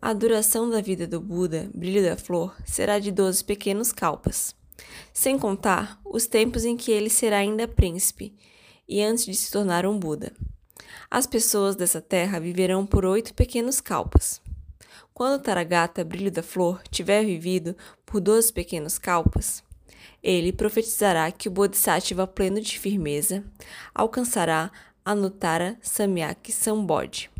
A 0.00 0.12
duração 0.12 0.70
da 0.70 0.80
vida 0.80 1.06
do 1.06 1.20
Buda, 1.20 1.68
brilho 1.74 2.02
da 2.02 2.16
flor, 2.16 2.56
será 2.64 2.98
de 2.98 3.10
doze 3.10 3.44
pequenos 3.44 3.92
kalpas, 3.92 4.54
sem 5.12 5.38
contar 5.38 6.00
os 6.04 6.26
tempos 6.26 6.64
em 6.64 6.76
que 6.76 6.90
ele 6.90 7.10
será 7.10 7.38
ainda 7.38 7.68
príncipe 7.68 8.34
e 8.88 9.02
antes 9.02 9.26
de 9.26 9.34
se 9.34 9.50
tornar 9.50 9.84
um 9.84 9.98
Buda. 9.98 10.32
As 11.10 11.26
pessoas 11.26 11.76
dessa 11.76 12.00
terra 12.00 12.40
viverão 12.40 12.86
por 12.86 13.04
oito 13.04 13.34
pequenos 13.34 13.80
kalpas. 13.80 14.40
Quando 15.12 15.42
Taragata, 15.42 16.04
brilho 16.04 16.30
da 16.30 16.42
flor, 16.42 16.82
tiver 16.90 17.24
vivido 17.24 17.76
por 18.06 18.20
doze 18.20 18.52
pequenos 18.52 18.96
kalpas, 18.96 19.62
ele 20.22 20.52
profetizará 20.52 21.30
que 21.32 21.48
o 21.48 21.50
Bodhisattva 21.50 22.26
pleno 22.26 22.60
de 22.60 22.78
firmeza 22.78 23.44
alcançará 23.94 24.70
Anuttara 25.04 25.78
Samyak 25.80 26.52
Sambodhi. 26.52 27.30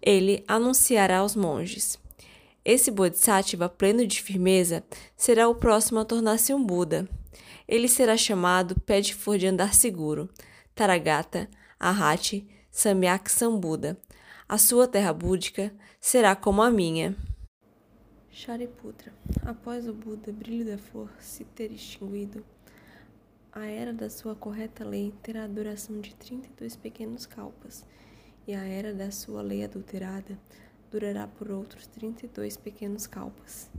Ele 0.00 0.44
anunciará 0.46 1.18
aos 1.18 1.34
monges. 1.34 1.98
Esse 2.64 2.90
Bodhisattva 2.90 3.68
pleno 3.68 4.06
de 4.06 4.22
firmeza 4.22 4.84
será 5.16 5.48
o 5.48 5.54
próximo 5.54 5.98
a 5.98 6.04
tornar-se 6.04 6.54
um 6.54 6.64
Buda. 6.64 7.08
Ele 7.66 7.88
será 7.88 8.16
chamado 8.16 8.80
pé 8.80 9.00
de 9.00 9.14
flor 9.14 9.38
de 9.38 9.46
andar 9.46 9.74
seguro, 9.74 10.28
Taragata, 10.74 11.48
Arhati, 11.78 12.46
Samyak 12.70 13.30
Sambuddha. 13.30 13.96
A 14.48 14.58
sua 14.58 14.86
terra 14.86 15.12
búdica 15.12 15.72
será 16.00 16.36
como 16.36 16.62
a 16.62 16.70
minha. 16.70 17.16
Shariputra. 18.36 19.14
Após 19.46 19.88
o 19.88 19.94
Buda, 19.94 20.30
brilho 20.30 20.66
da 20.66 20.76
flor, 20.76 21.10
se 21.18 21.42
ter 21.42 21.72
extinguido, 21.72 22.44
a 23.50 23.64
era 23.64 23.94
da 23.94 24.10
sua 24.10 24.34
correta 24.34 24.84
lei 24.84 25.14
terá 25.22 25.44
a 25.44 25.48
duração 25.48 26.02
de 26.02 26.14
32 26.14 26.76
pequenos 26.76 27.24
kalpas, 27.24 27.82
e 28.46 28.54
a 28.54 28.62
era 28.62 28.92
da 28.92 29.10
sua 29.10 29.40
lei 29.40 29.64
adulterada 29.64 30.38
durará 30.90 31.26
por 31.26 31.50
outros 31.50 31.86
32 31.86 32.58
pequenos 32.58 33.06
kalpas. 33.06 33.70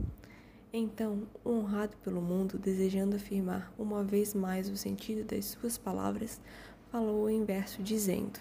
Então, 0.72 1.28
honrado 1.46 1.96
pelo 1.98 2.20
mundo, 2.20 2.58
desejando 2.58 3.14
afirmar 3.14 3.72
uma 3.78 4.02
vez 4.02 4.34
mais 4.34 4.68
o 4.68 4.76
sentido 4.76 5.24
das 5.24 5.44
suas 5.44 5.78
palavras, 5.78 6.40
falou 6.90 7.30
em 7.30 7.44
verso 7.44 7.80
dizendo: 7.80 8.40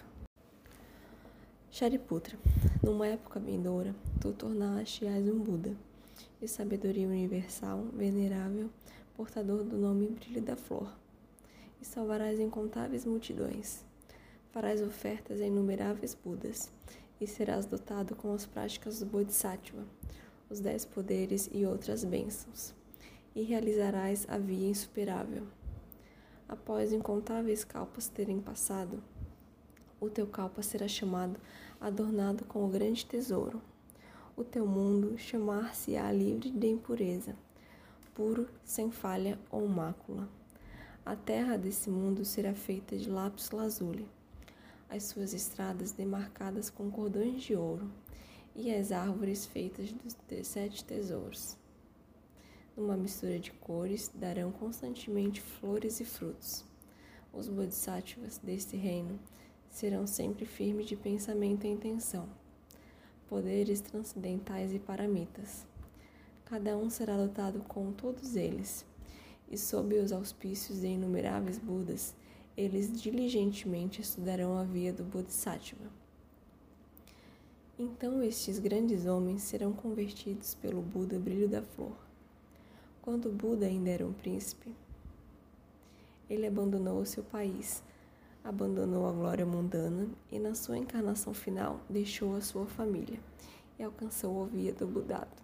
Shariputra, 1.69 2.39
numa 2.81 3.05
época 3.05 3.39
vindoura, 3.39 3.93
tu 4.19 4.33
tornaste-as 4.33 5.23
um 5.27 5.37
Buda 5.37 5.77
de 6.39 6.47
sabedoria 6.47 7.07
universal, 7.07 7.85
venerável, 7.93 8.69
portador 9.15 9.63
do 9.63 9.77
nome 9.77 10.07
brilho 10.07 10.41
da 10.41 10.55
flor. 10.55 10.95
E 11.81 11.85
salvarás 11.85 12.39
incontáveis 12.39 13.05
multidões. 13.05 13.83
Farás 14.51 14.81
ofertas 14.81 15.41
a 15.41 15.45
inumeráveis 15.45 16.15
Budas, 16.15 16.71
e 17.19 17.25
serás 17.25 17.65
dotado 17.65 18.15
com 18.15 18.33
as 18.33 18.45
práticas 18.45 18.99
do 18.99 19.05
Bodhisattva, 19.05 19.83
os 20.49 20.59
dez 20.59 20.85
poderes 20.85 21.49
e 21.51 21.65
outras 21.65 22.03
bênçãos, 22.03 22.73
e 23.35 23.41
realizarás 23.41 24.25
a 24.29 24.37
via 24.37 24.69
insuperável. 24.69 25.43
Após 26.47 26.93
incontáveis 26.93 27.63
calpas 27.63 28.07
terem 28.07 28.39
passado, 28.39 29.03
o 29.99 30.09
teu 30.09 30.27
calpa 30.27 30.61
será 30.61 30.87
chamado 30.87 31.39
adornado 31.81 32.45
com 32.45 32.63
o 32.63 32.69
grande 32.69 33.05
tesouro. 33.05 33.61
O 34.39 34.43
teu 34.43 34.67
mundo 34.67 35.17
chamar-se-á 35.17 36.11
livre 36.11 36.51
de 36.51 36.67
impureza, 36.67 37.35
puro, 38.13 38.47
sem 38.63 38.91
falha 38.91 39.39
ou 39.49 39.67
mácula. 39.67 40.29
A 41.03 41.15
terra 41.15 41.57
desse 41.57 41.89
mundo 41.89 42.23
será 42.23 42.53
feita 42.53 42.95
de 42.95 43.09
lápis 43.09 43.49
lazuli, 43.49 44.07
as 44.87 45.05
suas 45.05 45.33
estradas 45.33 45.91
demarcadas 45.91 46.69
com 46.69 46.91
cordões 46.91 47.41
de 47.41 47.55
ouro, 47.55 47.89
e 48.55 48.71
as 48.71 48.91
árvores 48.91 49.47
feitas 49.47 49.91
dos 49.91 50.15
sete 50.43 50.85
tesouros. 50.85 51.57
Numa 52.75 52.95
mistura 52.95 53.39
de 53.39 53.51
cores, 53.53 54.11
darão 54.13 54.51
constantemente 54.51 55.41
flores 55.41 55.99
e 55.99 56.05
frutos. 56.05 56.63
Os 57.33 57.49
bodhisattvas 57.49 58.37
deste 58.37 58.77
reino 58.77 59.19
serão 59.67 60.05
sempre 60.05 60.45
firmes 60.45 60.85
de 60.85 60.95
pensamento 60.95 61.65
e 61.65 61.71
intenção, 61.71 62.29
poderes 63.29 63.81
transcendentais 63.81 64.73
e 64.73 64.79
paramitas. 64.79 65.65
Cada 66.45 66.77
um 66.77 66.89
será 66.89 67.17
dotado 67.17 67.59
com 67.67 67.91
todos 67.91 68.35
eles 68.35 68.85
e 69.49 69.57
sob 69.57 69.95
os 69.95 70.11
auspícios 70.11 70.81
de 70.81 70.87
inumeráveis 70.87 71.57
Budas, 71.57 72.15
eles 72.55 73.01
diligentemente 73.01 74.01
estudarão 74.01 74.57
a 74.57 74.63
via 74.63 74.91
do 74.91 75.03
Bodhisattva. 75.03 75.85
Então 77.79 78.23
estes 78.23 78.59
grandes 78.59 79.05
homens 79.05 79.43
serão 79.43 79.71
convertidos 79.71 80.55
pelo 80.55 80.81
Buda 80.81 81.19
Brilho 81.19 81.47
da 81.47 81.61
Flor. 81.61 81.95
Quando 83.01 83.31
Buda 83.31 83.67
ainda 83.67 83.89
era 83.89 84.05
um 84.05 84.13
príncipe, 84.13 84.75
ele 86.29 86.47
abandonou 86.47 86.99
o 86.99 87.05
seu 87.05 87.23
país, 87.23 87.83
abandonou 88.47 89.05
a 89.05 89.11
glória 89.11 89.45
mundana 89.45 90.07
e, 90.31 90.39
na 90.39 90.55
sua 90.55 90.77
encarnação 90.77 91.33
final, 91.33 91.81
deixou 91.89 92.33
a 92.33 92.39
sua 92.39 92.65
família 92.65 93.19
e 93.77 93.83
alcançou 93.83 94.41
a 94.41 94.45
via 94.47 94.71
do 94.71 94.87
Budado. 94.87 95.43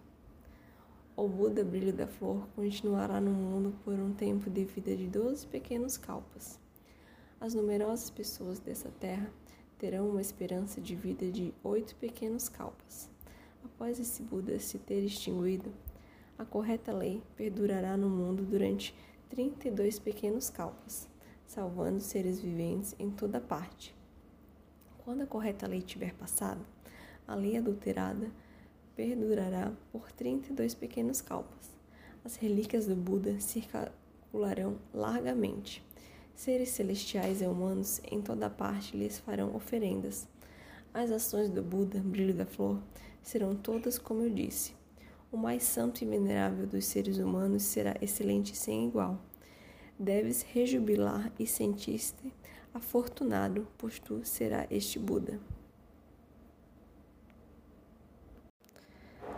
O 1.14 1.28
Buda 1.28 1.62
Brilho 1.62 1.92
da 1.92 2.06
Flor 2.06 2.48
continuará 2.56 3.20
no 3.20 3.30
mundo 3.30 3.74
por 3.84 3.92
um 3.92 4.14
tempo 4.14 4.48
de 4.48 4.64
vida 4.64 4.96
de 4.96 5.06
doze 5.06 5.46
pequenos 5.46 5.98
kalpas. 5.98 6.58
As 7.38 7.52
numerosas 7.52 8.08
pessoas 8.08 8.58
dessa 8.58 8.90
terra 8.98 9.30
terão 9.78 10.08
uma 10.08 10.22
esperança 10.22 10.80
de 10.80 10.96
vida 10.96 11.30
de 11.30 11.52
oito 11.62 11.94
pequenos 11.96 12.48
kalpas. 12.48 13.10
Após 13.62 14.00
esse 14.00 14.22
Buda 14.22 14.58
se 14.58 14.78
ter 14.78 15.04
extinguido, 15.04 15.70
a 16.38 16.44
correta 16.44 16.90
lei 16.90 17.22
perdurará 17.36 17.98
no 17.98 18.08
mundo 18.08 18.42
durante 18.44 18.94
32 19.28 19.98
pequenos 19.98 20.48
kalpas, 20.48 21.06
salvando 21.46 22.00
seres 22.00 22.40
viventes 22.40 22.94
em 22.98 23.10
toda 23.10 23.40
parte. 23.40 23.94
Quando 24.98 25.22
a 25.22 25.26
correta 25.26 25.66
lei 25.66 25.82
tiver 25.82 26.14
passado, 26.14 26.64
a 27.26 27.34
lei 27.34 27.56
adulterada 27.56 28.30
perdurará 28.96 29.72
por 29.92 30.10
32 30.12 30.74
pequenos 30.74 31.20
kalpas. 31.20 31.70
As 32.24 32.36
relíquias 32.36 32.86
do 32.86 32.96
Buda 32.96 33.38
circularão 33.40 34.78
largamente. 34.92 35.84
Seres 36.34 36.70
celestiais 36.70 37.42
e 37.42 37.46
humanos 37.46 38.00
em 38.10 38.20
toda 38.20 38.48
parte 38.48 38.96
lhes 38.96 39.18
farão 39.18 39.54
oferendas. 39.54 40.26
As 40.92 41.10
ações 41.10 41.50
do 41.50 41.62
Buda, 41.62 42.00
brilho 42.00 42.34
da 42.34 42.46
flor, 42.46 42.80
serão 43.22 43.54
todas 43.54 43.98
como 43.98 44.22
eu 44.22 44.30
disse. 44.30 44.74
O 45.30 45.36
mais 45.36 45.64
santo 45.64 46.02
e 46.02 46.06
venerável 46.06 46.66
dos 46.66 46.84
seres 46.84 47.18
humanos 47.18 47.62
será 47.64 47.96
excelente 48.00 48.56
sem 48.56 48.86
igual. 48.86 49.20
Deves 50.04 50.42
rejubilar 50.42 51.32
e 51.38 51.46
sentir-te 51.46 52.30
afortunado, 52.74 53.66
pois 53.78 53.98
tu 53.98 54.22
será 54.22 54.66
este 54.70 54.98
Buda. 54.98 55.40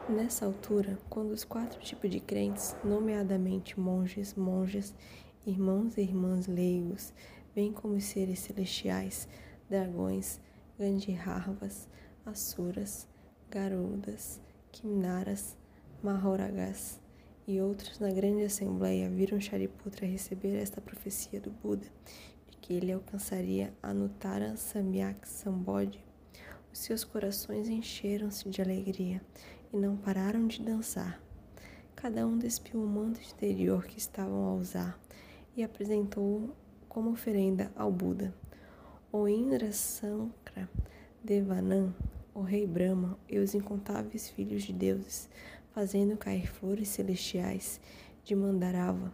Nessa 0.09 0.45
altura, 0.45 0.99
quando 1.09 1.31
os 1.31 1.45
quatro 1.45 1.79
tipos 1.79 2.11
de 2.11 2.19
crentes, 2.19 2.75
nomeadamente 2.83 3.79
monges, 3.79 4.35
monjas, 4.35 4.93
irmãos 5.47 5.97
e 5.97 6.01
irmãs 6.01 6.49
leigos, 6.49 7.13
bem 7.55 7.73
como 7.73 8.01
seres 8.01 8.41
celestiais, 8.41 9.29
dragões, 9.71 10.41
Gandhirvas, 10.77 11.89
Asuras, 12.25 13.07
Garudas, 13.49 14.41
Kimnaras, 14.73 15.57
Mahoragas 16.03 17.06
e 17.47 17.61
outros 17.61 18.01
na 18.01 18.11
grande 18.11 18.43
assembleia 18.43 19.09
viram 19.09 19.41
Shariputra 19.41 20.07
receber 20.07 20.57
esta 20.57 20.81
profecia 20.81 21.41
do 21.41 21.51
Buda 21.51 21.87
de 22.49 22.57
que 22.57 22.75
ele 22.75 22.93
alcançaria 22.93 23.73
Anuttara 23.81 24.57
Samyak 24.57 25.29
Sambodhi. 25.29 26.05
Os 26.73 26.81
seus 26.81 27.05
corações 27.05 27.69
encheram-se 27.69 28.49
de 28.49 28.61
alegria 28.61 29.23
e 29.73 29.77
não 29.77 29.97
pararam 29.97 30.47
de 30.47 30.61
dançar. 30.61 31.23
Cada 31.95 32.27
um 32.27 32.37
despiu 32.37 32.83
o 32.83 32.89
manto 32.89 33.21
exterior 33.21 33.87
que 33.87 33.99
estavam 33.99 34.45
a 34.47 34.55
usar 34.55 35.01
e 35.57 35.63
apresentou 35.63 36.55
como 36.89 37.11
oferenda 37.13 37.71
ao 37.77 37.93
Buda. 37.93 38.35
O 39.13 39.29
Indra 39.29 39.73
Sankra 39.73 40.69
Devanan, 41.23 41.95
o 42.35 42.43
rei 42.43 42.67
Brahma 42.67 43.19
e 43.29 43.39
os 43.39 43.55
incontáveis 43.55 44.29
filhos 44.29 44.65
de 44.65 44.73
deuses, 44.73 45.29
fazendo 45.77 46.17
cair 46.17 46.51
flores 46.51 46.89
celestiais 46.89 47.79
de 48.25 48.35
Mandarava 48.35 49.13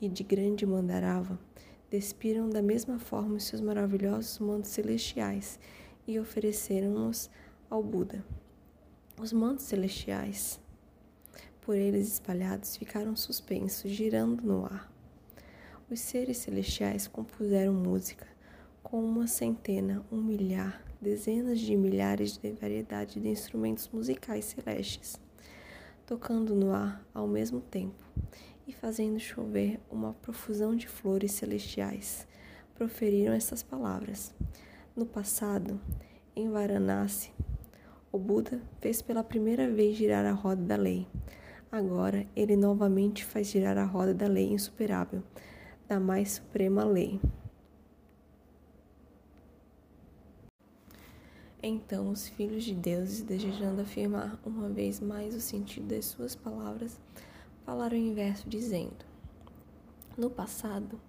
e 0.00 0.08
de 0.08 0.24
grande 0.24 0.66
Mandarava, 0.66 1.38
despiram 1.88 2.50
da 2.50 2.60
mesma 2.60 2.98
forma 2.98 3.36
os 3.36 3.44
seus 3.44 3.60
maravilhosos 3.60 4.40
mantos 4.40 4.70
celestiais 4.70 5.56
e 6.08 6.18
ofereceram-nos 6.18 7.30
ao 7.70 7.80
Buda. 7.80 8.24
Os 9.20 9.32
mantos 9.32 9.66
celestiais, 9.66 10.60
por 11.60 11.76
eles 11.76 12.08
espalhados, 12.08 12.76
ficaram 12.76 13.14
suspensos, 13.14 13.88
girando 13.92 14.42
no 14.42 14.64
ar. 14.64 14.92
Os 15.88 16.00
seres 16.00 16.38
celestiais 16.38 17.06
compuseram 17.06 17.72
música 17.72 18.26
com 18.82 19.00
uma 19.00 19.28
centena, 19.28 20.04
um 20.10 20.20
milhar, 20.20 20.84
dezenas 21.00 21.60
de 21.60 21.76
milhares 21.76 22.36
de 22.36 22.50
variedade 22.50 23.20
de 23.20 23.28
instrumentos 23.28 23.88
musicais 23.92 24.46
celestes, 24.46 25.20
tocando 26.10 26.56
no 26.56 26.72
ar 26.72 27.06
ao 27.14 27.28
mesmo 27.28 27.60
tempo 27.60 28.04
e 28.66 28.72
fazendo 28.72 29.20
chover 29.20 29.78
uma 29.88 30.12
profusão 30.12 30.74
de 30.74 30.88
flores 30.88 31.30
celestiais. 31.30 32.26
Proferiram 32.74 33.32
essas 33.32 33.62
palavras. 33.62 34.34
No 34.96 35.06
passado, 35.06 35.80
em 36.34 36.50
Varanasi, 36.50 37.32
o 38.10 38.18
Buda 38.18 38.60
fez 38.80 39.00
pela 39.00 39.22
primeira 39.22 39.70
vez 39.70 39.96
girar 39.96 40.26
a 40.26 40.32
roda 40.32 40.60
da 40.60 40.74
lei. 40.74 41.06
Agora 41.70 42.26
ele 42.34 42.56
novamente 42.56 43.24
faz 43.24 43.46
girar 43.46 43.78
a 43.78 43.84
roda 43.84 44.12
da 44.12 44.26
lei 44.26 44.52
insuperável, 44.52 45.22
da 45.86 46.00
mais 46.00 46.32
suprema 46.32 46.82
lei. 46.82 47.20
Então 51.62 52.10
os 52.10 52.28
filhos 52.28 52.64
de 52.64 52.74
deuses, 52.74 53.22
desejando 53.22 53.82
afirmar 53.82 54.38
uma 54.44 54.68
vez 54.68 55.00
mais 55.00 55.34
o 55.34 55.40
sentido 55.40 55.88
das 55.88 56.06
suas 56.06 56.34
palavras, 56.34 56.98
falaram 57.64 57.96
em 57.96 58.14
verso 58.14 58.48
dizendo: 58.48 59.04
No 60.16 60.30
passado, 60.30 61.00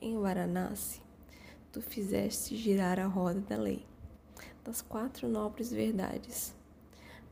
em 0.00 0.18
Varanasi, 0.18 1.00
tu 1.72 1.80
fizeste 1.80 2.56
girar 2.56 2.98
a 2.98 3.06
roda 3.06 3.40
da 3.40 3.56
lei 3.56 3.86
das 4.64 4.80
quatro 4.80 5.28
nobres 5.28 5.70
verdades, 5.70 6.56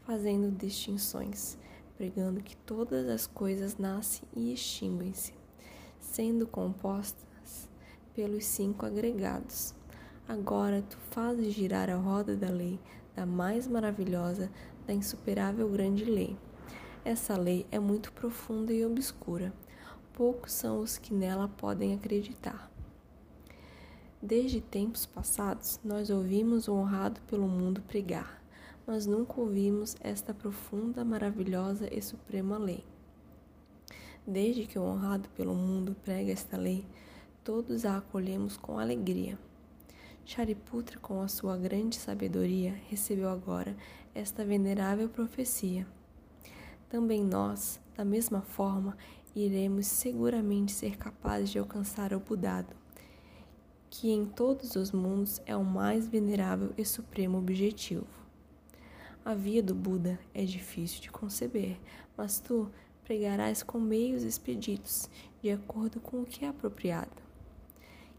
fazendo 0.03 0.55
distinções, 0.55 1.57
pregando 1.97 2.43
que 2.43 2.55
todas 2.59 3.09
as 3.09 3.27
coisas 3.27 3.79
nascem 3.79 4.29
e 4.37 4.53
extinguem-se, 4.53 5.33
sendo 5.99 6.47
compostas 6.47 7.71
pelos 8.15 8.45
cinco 8.45 8.85
agregados. 8.85 9.75
Agora 10.33 10.81
tu 10.81 10.97
fazes 11.11 11.53
girar 11.53 11.91
a 11.91 11.97
roda 11.97 12.35
da 12.35 12.49
lei, 12.49 12.81
da 13.15 13.27
mais 13.27 13.69
maravilhosa, 13.69 14.51
da 14.87 14.95
insuperável 14.95 15.69
grande 15.69 16.07
lei. 16.07 16.39
Essa 17.05 17.37
lei 17.37 17.67
é 17.71 17.79
muito 17.79 18.11
profunda 18.15 18.73
e 18.73 18.83
obscura. 18.83 19.53
Poucos 20.15 20.53
são 20.53 20.81
os 20.81 20.97
que 20.97 21.13
nela 21.13 21.49
podem 21.49 21.93
acreditar. 21.93 22.73
Desde 24.23 24.63
tempos 24.63 25.05
passados, 25.05 25.79
nós 25.85 26.09
ouvimos 26.09 26.67
o 26.67 26.77
honrado 26.77 27.21
pelo 27.29 27.47
mundo 27.47 27.83
pregar, 27.83 28.43
mas 28.87 29.05
nunca 29.05 29.39
ouvimos 29.39 29.97
esta 30.01 30.33
profunda, 30.33 31.05
maravilhosa 31.05 31.95
e 31.95 32.01
suprema 32.01 32.57
lei. 32.57 32.83
Desde 34.27 34.65
que 34.65 34.79
o 34.79 34.83
honrado 34.83 35.29
pelo 35.37 35.55
mundo 35.55 35.95
prega 36.03 36.33
esta 36.33 36.57
lei, 36.57 36.87
todos 37.45 37.85
a 37.85 37.99
acolhemos 37.99 38.57
com 38.57 38.79
alegria. 38.79 39.39
Shariputra, 40.25 40.99
com 41.01 41.21
a 41.21 41.29
sua 41.29 41.57
grande 41.57 41.97
sabedoria, 41.97 42.75
recebeu 42.89 43.29
agora 43.29 43.77
esta 44.15 44.45
venerável 44.45 45.09
profecia. 45.09 45.87
também 46.89 47.25
nós, 47.25 47.81
da 47.97 48.05
mesma 48.05 48.43
forma, 48.43 48.97
iremos 49.35 49.87
seguramente 49.87 50.73
ser 50.73 50.97
capazes 50.97 51.51
de 51.51 51.59
alcançar 51.59 52.13
o 52.13 52.21
Budado, 52.21 52.75
que 53.89 54.11
em 54.11 54.27
todos 54.27 54.77
os 54.77 54.93
mundos 54.93 55.41
é 55.47 55.57
o 55.57 55.65
mais 55.65 56.07
venerável 56.07 56.73
e 56.77 56.85
supremo 56.85 57.39
objetivo. 57.39 58.07
A 59.25 59.35
via 59.35 59.63
do 59.63 59.75
Buda 59.75 60.19
é 60.35 60.45
difícil 60.45 61.01
de 61.01 61.11
conceber, 61.11 61.79
mas 62.17 62.41
tu 62.41 62.71
pregarás 63.05 63.63
com 63.63 63.79
meios 63.79 64.23
expeditos, 64.23 65.09
de 65.43 65.51
acordo 65.51 66.01
com 66.01 66.23
o 66.23 66.27
que 66.27 66.45
é 66.45 66.49
apropriado. 66.49 67.23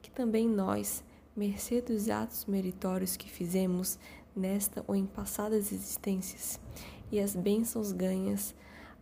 Que 0.01 0.09
também 0.09 0.47
nós, 0.47 1.03
mercê 1.36 1.82
dos 1.82 2.10
atos 2.10 2.46
meritórios 2.46 3.17
que 3.17 3.30
fizemos 3.30 3.98
nesta 4.36 4.84
ou 4.88 4.96
em 4.96 5.06
passadas 5.06 5.72
existências, 5.72 6.60
e 7.12 7.19
as 7.19 7.36
bênçãos 7.36 7.91
ganhas 7.91 8.56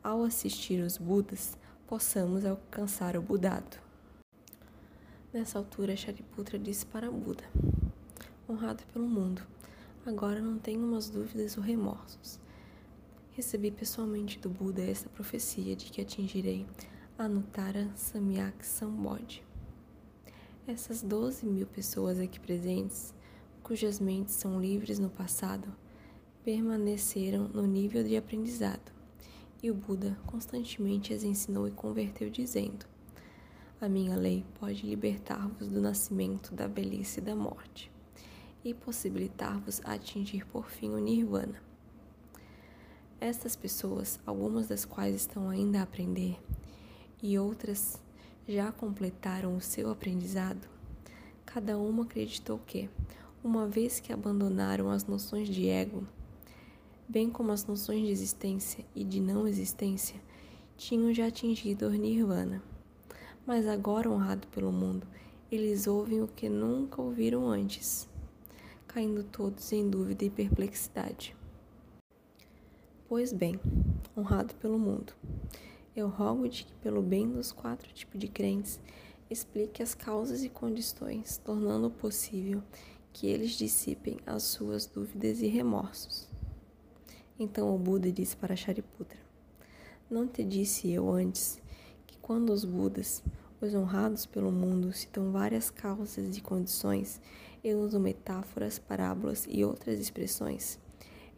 ao 0.04 0.24
assistir 0.24 0.82
os 0.82 0.98
Budas, 0.98 1.58
possamos 1.88 2.46
alcançar 2.46 3.16
o 3.16 3.22
Budado. 3.22 3.78
Nessa 5.34 5.58
altura, 5.58 5.96
Shariputra 5.96 6.58
disse 6.58 6.86
para 6.86 7.12
Buda: 7.12 7.44
Honrado 8.50 8.84
pelo 8.92 9.08
mundo, 9.08 9.42
agora 10.06 10.42
não 10.42 10.58
tenho 10.58 10.86
umas 10.86 11.10
dúvidas 11.10 11.58
ou 11.58 11.64
remorsos. 11.64 12.40
Recebi 13.32 13.72
pessoalmente 13.72 14.40
do 14.40 14.50
Buda 14.50 14.82
esta 14.82 15.10
profecia 15.10 15.76
de 15.76 15.86
que 15.86 16.02
atingirei 16.02 16.66
Anuttara 17.18 17.90
Samyak 17.96 18.66
Sambodhi. 18.66 19.51
Essas 20.68 21.02
doze 21.02 21.44
mil 21.44 21.66
pessoas 21.66 22.20
aqui 22.20 22.40
presentes, 22.40 23.16
cujas 23.64 24.00
mentes 24.00 24.36
são 24.36 24.62
livres 24.62 25.00
no 25.00 25.10
passado, 25.10 25.68
permaneceram 26.44 27.48
no 27.48 27.66
nível 27.66 28.04
de 28.04 28.16
aprendizado 28.16 28.92
e 29.64 29.72
o 29.72 29.74
Buda 29.74 30.16
constantemente 30.28 31.14
as 31.16 31.24
ensinou 31.24 31.68
e 31.68 31.72
converteu, 31.72 32.30
dizendo: 32.30 32.86
A 33.82 33.90
minha 33.90 34.16
lei 34.16 34.46
pode 34.60 34.86
libertar-vos 34.86 35.68
do 35.68 35.82
nascimento, 35.82 36.54
da 36.54 36.68
velhice 36.68 37.20
e 37.20 37.24
da 37.24 37.36
morte, 37.36 37.92
e 38.64 38.72
possibilitar-vos 38.72 39.82
atingir 39.84 40.46
por 40.46 40.70
fim 40.70 40.92
o 40.92 41.00
Nirvana. 41.00 41.60
Estas 43.20 43.56
pessoas, 43.56 44.20
algumas 44.28 44.68
das 44.68 44.86
quais 44.86 45.16
estão 45.16 45.50
ainda 45.50 45.80
a 45.80 45.84
aprender, 45.84 46.40
e 47.22 47.38
outras 47.38 48.00
já 48.48 48.72
completaram 48.72 49.56
o 49.56 49.62
seu 49.62 49.90
aprendizado, 49.90 50.68
cada 51.46 51.78
uma 51.78 52.04
acreditou 52.04 52.60
que, 52.60 52.90
uma 53.44 53.68
vez 53.68 54.00
que 54.00 54.12
abandonaram 54.12 54.90
as 54.90 55.06
noções 55.06 55.48
de 55.48 55.68
ego, 55.68 56.08
bem 57.08 57.30
como 57.30 57.52
as 57.52 57.66
noções 57.66 58.02
de 58.02 58.12
existência 58.12 58.86
e 58.96 59.04
de 59.04 59.20
não 59.20 59.48
existência, 59.48 60.20
tinham 60.78 61.14
já 61.14 61.28
atingido 61.28 61.88
o 61.88 61.92
nirvana. 61.92 62.64
Mas 63.46 63.68
agora, 63.68 64.10
honrado 64.10 64.48
pelo 64.48 64.72
mundo, 64.72 65.06
eles 65.52 65.88
ouvem 65.88 66.22
o 66.22 66.28
que 66.28 66.48
nunca 66.48 67.02
ouviram 67.02 67.50
antes, 67.50 68.08
caindo 68.88 69.24
todos 69.24 69.72
em 69.72 69.90
dúvida 69.90 70.24
e 70.24 70.30
perplexidade. 70.30 71.36
Pois 73.10 73.34
bem, 73.34 73.60
honrado 74.18 74.56
pelo 74.56 74.80
mundo, 74.80 75.14
eu 75.96 76.08
rogo-te 76.08 76.66
que, 76.66 76.74
pelo 76.76 77.02
bem 77.02 77.30
dos 77.30 77.52
quatro 77.52 77.92
tipos 77.94 78.20
de 78.20 78.28
crentes, 78.28 78.80
explique 79.30 79.84
as 79.84 79.94
causas 79.94 80.44
e 80.44 80.50
condições, 80.50 81.38
tornando 81.38 81.90
possível 81.90 82.64
que 83.12 83.28
eles 83.28 83.52
dissipem 83.52 84.18
as 84.26 84.44
suas 84.44 84.86
dúvidas 84.86 85.42
e 85.42 85.48
remorsos. 85.48 86.30
Então 87.38 87.74
o 87.74 87.78
Buda 87.78 88.12
disse 88.12 88.36
para 88.38 88.56
Shariputra: 88.56 89.20
Não 90.10 90.28
te 90.28 90.44
disse 90.44 90.90
eu 90.90 91.10
antes 91.10 91.62
que 92.08 92.18
quando 92.20 92.52
os 92.52 92.64
Budas, 92.64 93.22
os 93.60 93.74
honrados 93.74 94.26
pelo 94.26 94.52
mundo, 94.52 94.94
citam 94.94 95.32
várias 95.32 95.70
causas 95.70 96.38
e 96.38 96.42
condições, 96.42 97.20
eu 97.64 97.80
uso 97.80 98.00
metáforas, 98.00 98.80
parábolas 98.80 99.46
e 99.50 99.64
outras 99.64 100.00
expressões, 100.00 100.80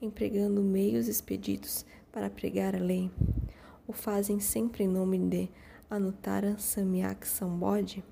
empregando 0.01 0.61
meios 0.61 1.07
expeditos 1.07 1.85
para 2.11 2.29
pregar 2.29 2.75
a 2.75 2.79
lei, 2.79 3.09
o 3.87 3.93
fazem 3.93 4.39
sempre 4.39 4.83
em 4.83 4.87
nome 4.87 5.19
de 5.19 5.49
Anuttara 5.89 6.57
Samyak 6.57 7.27
Sambodhi? 7.27 8.03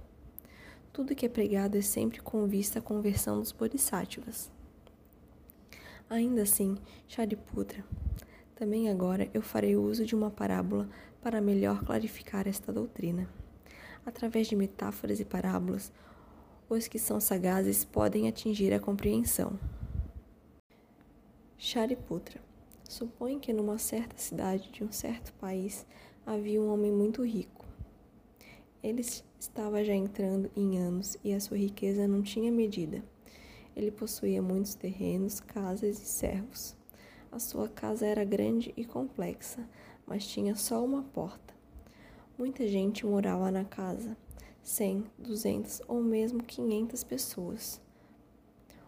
Tudo 0.91 1.15
que 1.15 1.25
é 1.25 1.29
pregado 1.29 1.77
é 1.77 1.81
sempre 1.81 2.19
com 2.19 2.45
vista 2.45 2.79
à 2.79 2.81
conversão 2.81 3.39
dos 3.39 3.51
bodhisattvas. 3.51 4.51
Ainda 6.09 6.41
assim, 6.41 6.77
Shariputra, 7.07 7.85
também 8.55 8.89
agora 8.89 9.29
eu 9.33 9.41
farei 9.41 9.77
uso 9.77 10.05
de 10.05 10.13
uma 10.13 10.29
parábola 10.29 10.89
para 11.21 11.39
melhor 11.39 11.83
clarificar 11.85 12.47
esta 12.47 12.73
doutrina. 12.73 13.29
Através 14.05 14.47
de 14.47 14.55
metáforas 14.55 15.21
e 15.21 15.25
parábolas, 15.25 15.91
os 16.69 16.87
que 16.87 16.99
são 16.99 17.19
sagazes 17.19 17.85
podem 17.85 18.27
atingir 18.27 18.73
a 18.73 18.79
compreensão. 18.79 19.57
Shariputra, 21.57 22.41
supõe 22.91 23.39
que 23.39 23.53
numa 23.53 23.77
certa 23.77 24.17
cidade 24.17 24.69
de 24.69 24.83
um 24.83 24.91
certo 24.91 25.33
país 25.35 25.85
havia 26.25 26.61
um 26.61 26.73
homem 26.73 26.91
muito 26.91 27.23
rico. 27.23 27.65
Ele 28.83 29.01
estava 29.39 29.81
já 29.83 29.93
entrando 29.93 30.51
em 30.57 30.77
anos 30.77 31.17
e 31.23 31.33
a 31.33 31.39
sua 31.39 31.57
riqueza 31.57 32.05
não 32.05 32.21
tinha 32.21 32.51
medida. 32.51 33.01
Ele 33.75 33.91
possuía 33.91 34.41
muitos 34.41 34.75
terrenos, 34.75 35.39
casas 35.39 36.01
e 36.01 36.05
servos. 36.05 36.75
A 37.31 37.39
sua 37.39 37.69
casa 37.69 38.05
era 38.05 38.25
grande 38.25 38.73
e 38.75 38.83
complexa, 38.83 39.65
mas 40.05 40.27
tinha 40.27 40.53
só 40.55 40.83
uma 40.83 41.01
porta. 41.01 41.53
Muita 42.37 42.67
gente 42.67 43.05
morava 43.05 43.49
na 43.49 43.63
casa, 43.63 44.17
cem, 44.61 45.05
duzentas 45.17 45.81
ou 45.87 46.03
mesmo 46.03 46.43
quinhentas 46.43 47.05
pessoas. 47.05 47.79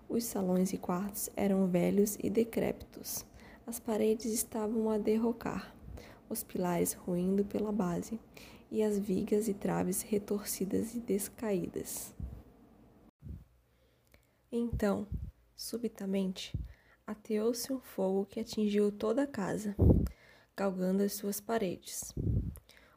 Os 0.09 0.25
salões 0.25 0.73
e 0.73 0.77
quartos 0.77 1.29
eram 1.37 1.67
velhos 1.67 2.17
e 2.21 2.29
decrépitos. 2.29 3.25
As 3.65 3.79
paredes 3.79 4.25
estavam 4.25 4.89
a 4.89 4.97
derrocar, 4.97 5.73
os 6.29 6.43
pilares 6.43 6.93
ruindo 6.93 7.45
pela 7.45 7.71
base, 7.71 8.19
e 8.69 8.83
as 8.83 8.97
vigas 8.97 9.47
e 9.47 9.53
traves 9.53 10.01
retorcidas 10.01 10.95
e 10.95 10.99
descaídas. 10.99 12.13
Então, 14.51 15.07
subitamente, 15.55 16.53
ateou-se 17.05 17.71
um 17.71 17.79
fogo 17.79 18.25
que 18.25 18.39
atingiu 18.39 18.91
toda 18.91 19.23
a 19.23 19.27
casa, 19.27 19.75
galgando 20.55 21.03
as 21.03 21.13
suas 21.13 21.39
paredes. 21.39 22.13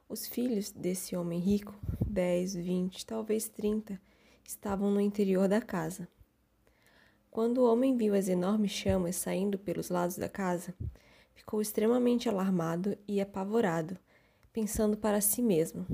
Os 0.09 0.27
filhos 0.27 0.71
desse 0.71 1.15
homem 1.15 1.39
rico, 1.39 1.75
dez, 2.07 2.55
vinte, 2.55 3.05
talvez 3.05 3.49
trinta, 3.49 4.01
estavam 4.45 4.91
no 4.91 5.01
interior 5.01 5.47
da 5.49 5.61
casa. 5.61 6.09
Quando 7.37 7.59
o 7.59 7.71
homem 7.71 7.95
viu 7.95 8.15
as 8.15 8.29
enormes 8.29 8.71
chamas 8.71 9.15
saindo 9.15 9.59
pelos 9.59 9.91
lados 9.91 10.17
da 10.17 10.27
casa, 10.27 10.75
ficou 11.35 11.61
extremamente 11.61 12.31
alarmado 12.31 12.97
e 13.07 13.21
apavorado, 13.21 13.99
pensando 14.55 14.97
para 14.97 15.21
si 15.21 15.43
mesmo: 15.43 15.85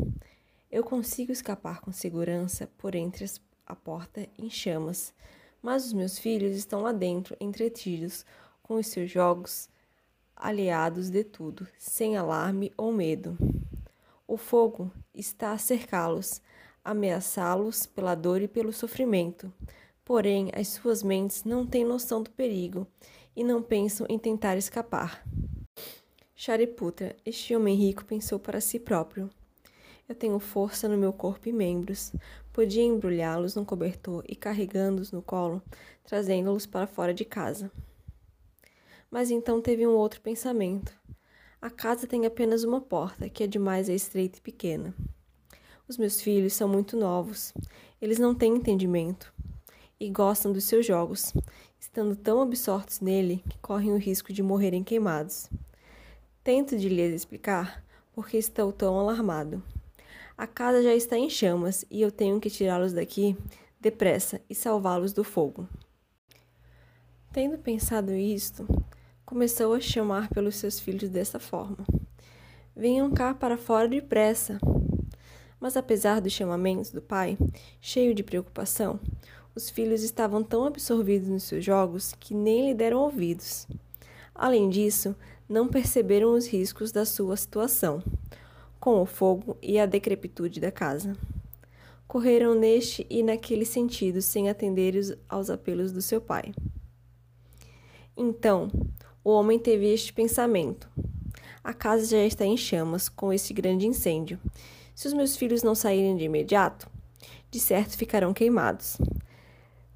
Eu 0.70 0.84
consigo 0.84 1.32
escapar 1.32 1.80
com 1.80 1.90
segurança 1.90 2.70
por 2.78 2.94
entre 2.94 3.28
a 3.66 3.74
porta 3.74 4.28
em 4.38 4.48
chamas 4.48 5.12
mas 5.60 5.84
os 5.84 5.92
meus 5.92 6.16
filhos 6.16 6.56
estão 6.56 6.80
lá 6.80 6.92
dentro, 6.92 7.36
entretidos 7.40 8.24
com 8.62 8.76
os 8.76 8.86
seus 8.86 9.10
jogos, 9.10 9.68
aliados 10.36 11.10
de 11.10 11.24
tudo, 11.24 11.66
sem 11.76 12.16
alarme 12.16 12.72
ou 12.76 12.92
medo. 12.92 13.36
O 14.28 14.36
fogo 14.36 14.92
está 15.12 15.50
a 15.50 15.58
cercá-los, 15.58 16.40
ameaçá-los 16.84 17.84
pela 17.84 18.14
dor 18.14 18.42
e 18.42 18.46
pelo 18.46 18.72
sofrimento. 18.72 19.52
Porém, 20.04 20.50
as 20.52 20.68
suas 20.68 21.02
mentes 21.02 21.44
não 21.44 21.64
têm 21.64 21.84
noção 21.84 22.22
do 22.22 22.30
perigo 22.30 22.86
e 23.36 23.44
não 23.44 23.62
pensam 23.62 24.04
em 24.10 24.18
tentar 24.18 24.56
escapar. 24.56 25.24
Shariputra, 26.34 27.14
este 27.24 27.54
homem 27.54 27.76
rico, 27.76 28.04
pensou 28.04 28.38
para 28.38 28.60
si 28.60 28.80
próprio. 28.80 29.30
Eu 30.08 30.14
tenho 30.16 30.38
força 30.40 30.88
no 30.88 30.98
meu 30.98 31.12
corpo 31.12 31.48
e 31.48 31.52
membros. 31.52 32.12
Podia 32.52 32.82
embrulhá-los 32.82 33.54
num 33.54 33.64
cobertor 33.64 34.24
e 34.28 34.34
carregando-os 34.34 35.12
no 35.12 35.22
colo, 35.22 35.62
trazendo-los 36.02 36.66
para 36.66 36.88
fora 36.88 37.14
de 37.14 37.24
casa. 37.24 37.70
Mas 39.08 39.30
então 39.30 39.62
teve 39.62 39.86
um 39.86 39.94
outro 39.94 40.20
pensamento. 40.20 40.92
A 41.60 41.70
casa 41.70 42.08
tem 42.08 42.26
apenas 42.26 42.64
uma 42.64 42.80
porta, 42.80 43.28
que 43.28 43.44
é 43.44 43.46
demais 43.46 43.88
é 43.88 43.94
estreita 43.94 44.38
e 44.38 44.42
pequena. 44.42 44.92
Os 45.86 45.96
meus 45.96 46.20
filhos 46.20 46.54
são 46.54 46.68
muito 46.68 46.96
novos. 46.96 47.54
Eles 48.00 48.18
não 48.18 48.34
têm 48.34 48.56
entendimento 48.56 49.32
e 50.02 50.10
gostam 50.10 50.52
dos 50.52 50.64
seus 50.64 50.84
jogos, 50.84 51.32
estando 51.78 52.16
tão 52.16 52.42
absortos 52.42 52.98
nele 52.98 53.40
que 53.48 53.56
correm 53.58 53.92
o 53.92 53.96
risco 53.96 54.32
de 54.32 54.42
morrerem 54.42 54.82
queimados. 54.82 55.48
Tento 56.42 56.76
de 56.76 56.88
lhes 56.88 57.14
explicar 57.14 57.84
porque 58.12 58.36
estou 58.36 58.72
tão 58.72 58.98
alarmado. 58.98 59.62
A 60.36 60.44
casa 60.44 60.82
já 60.82 60.92
está 60.92 61.16
em 61.16 61.30
chamas 61.30 61.84
e 61.88 62.02
eu 62.02 62.10
tenho 62.10 62.40
que 62.40 62.50
tirá-los 62.50 62.92
daqui 62.92 63.36
depressa 63.80 64.40
e 64.50 64.56
salvá-los 64.56 65.12
do 65.12 65.22
fogo. 65.22 65.68
Tendo 67.32 67.56
pensado 67.56 68.12
isto, 68.12 68.66
começou 69.24 69.72
a 69.72 69.80
chamar 69.80 70.28
pelos 70.30 70.56
seus 70.56 70.80
filhos 70.80 71.10
dessa 71.10 71.38
forma. 71.38 71.86
Venham 72.74 73.08
cá 73.12 73.32
para 73.32 73.56
fora 73.56 73.88
depressa. 73.88 74.58
Mas 75.60 75.76
apesar 75.76 76.20
dos 76.20 76.32
chamamentos 76.32 76.90
do 76.90 77.00
pai, 77.00 77.38
cheio 77.80 78.16
de 78.16 78.24
preocupação, 78.24 78.98
os 79.54 79.68
filhos 79.68 80.02
estavam 80.02 80.42
tão 80.42 80.64
absorvidos 80.64 81.28
nos 81.28 81.42
seus 81.44 81.64
jogos 81.64 82.14
que 82.18 82.34
nem 82.34 82.68
lhe 82.68 82.74
deram 82.74 83.00
ouvidos. 83.00 83.66
Além 84.34 84.70
disso, 84.70 85.14
não 85.48 85.68
perceberam 85.68 86.34
os 86.34 86.46
riscos 86.46 86.90
da 86.90 87.04
sua 87.04 87.36
situação, 87.36 88.02
com 88.80 89.00
o 89.00 89.06
fogo 89.06 89.56
e 89.60 89.78
a 89.78 89.86
decrepitude 89.86 90.58
da 90.58 90.72
casa. 90.72 91.16
Correram 92.08 92.54
neste 92.54 93.06
e 93.10 93.22
naquele 93.22 93.64
sentido 93.64 94.22
sem 94.22 94.48
atender 94.48 95.18
aos 95.28 95.50
apelos 95.50 95.92
do 95.92 96.00
seu 96.00 96.20
pai. 96.20 96.54
Então, 98.16 98.70
o 99.22 99.30
homem 99.30 99.58
teve 99.58 99.86
este 99.92 100.12
pensamento: 100.12 100.90
a 101.62 101.72
casa 101.72 102.06
já 102.06 102.24
está 102.24 102.44
em 102.44 102.56
chamas 102.56 103.08
com 103.08 103.32
este 103.32 103.52
grande 103.52 103.86
incêndio. 103.86 104.38
Se 104.94 105.06
os 105.06 105.14
meus 105.14 105.36
filhos 105.36 105.62
não 105.62 105.74
saírem 105.74 106.16
de 106.16 106.24
imediato, 106.24 106.90
de 107.50 107.60
certo 107.60 107.96
ficarão 107.96 108.34
queimados. 108.34 108.98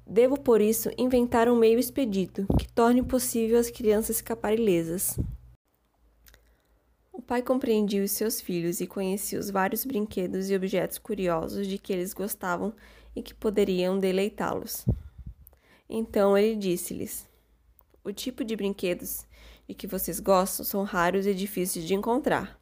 Devo, 0.09 0.39
por 0.39 0.61
isso, 0.61 0.89
inventar 0.97 1.49
um 1.49 1.55
meio 1.57 1.77
expedito 1.77 2.47
que 2.57 2.71
torne 2.71 3.03
possível 3.03 3.59
as 3.59 3.69
crianças 3.69 4.15
escaparem 4.15 4.57
ilesas. 4.57 5.19
O 7.11 7.21
pai 7.21 7.41
compreendia 7.41 8.01
os 8.01 8.11
seus 8.11 8.39
filhos 8.39 8.79
e 8.79 8.87
conhecia 8.87 9.37
os 9.37 9.49
vários 9.49 9.83
brinquedos 9.83 10.49
e 10.49 10.55
objetos 10.55 10.97
curiosos 10.97 11.67
de 11.67 11.77
que 11.77 11.91
eles 11.91 12.13
gostavam 12.13 12.73
e 13.13 13.21
que 13.21 13.33
poderiam 13.33 13.99
deleitá-los. 13.99 14.85
Então 15.89 16.37
ele 16.37 16.55
disse-lhes: 16.55 17.27
O 18.01 18.13
tipo 18.13 18.45
de 18.45 18.55
brinquedos 18.55 19.25
de 19.67 19.73
que 19.73 19.87
vocês 19.87 20.21
gostam 20.21 20.65
são 20.65 20.83
raros 20.83 21.25
e 21.27 21.33
difíceis 21.33 21.85
de 21.85 21.93
encontrar. 21.93 22.57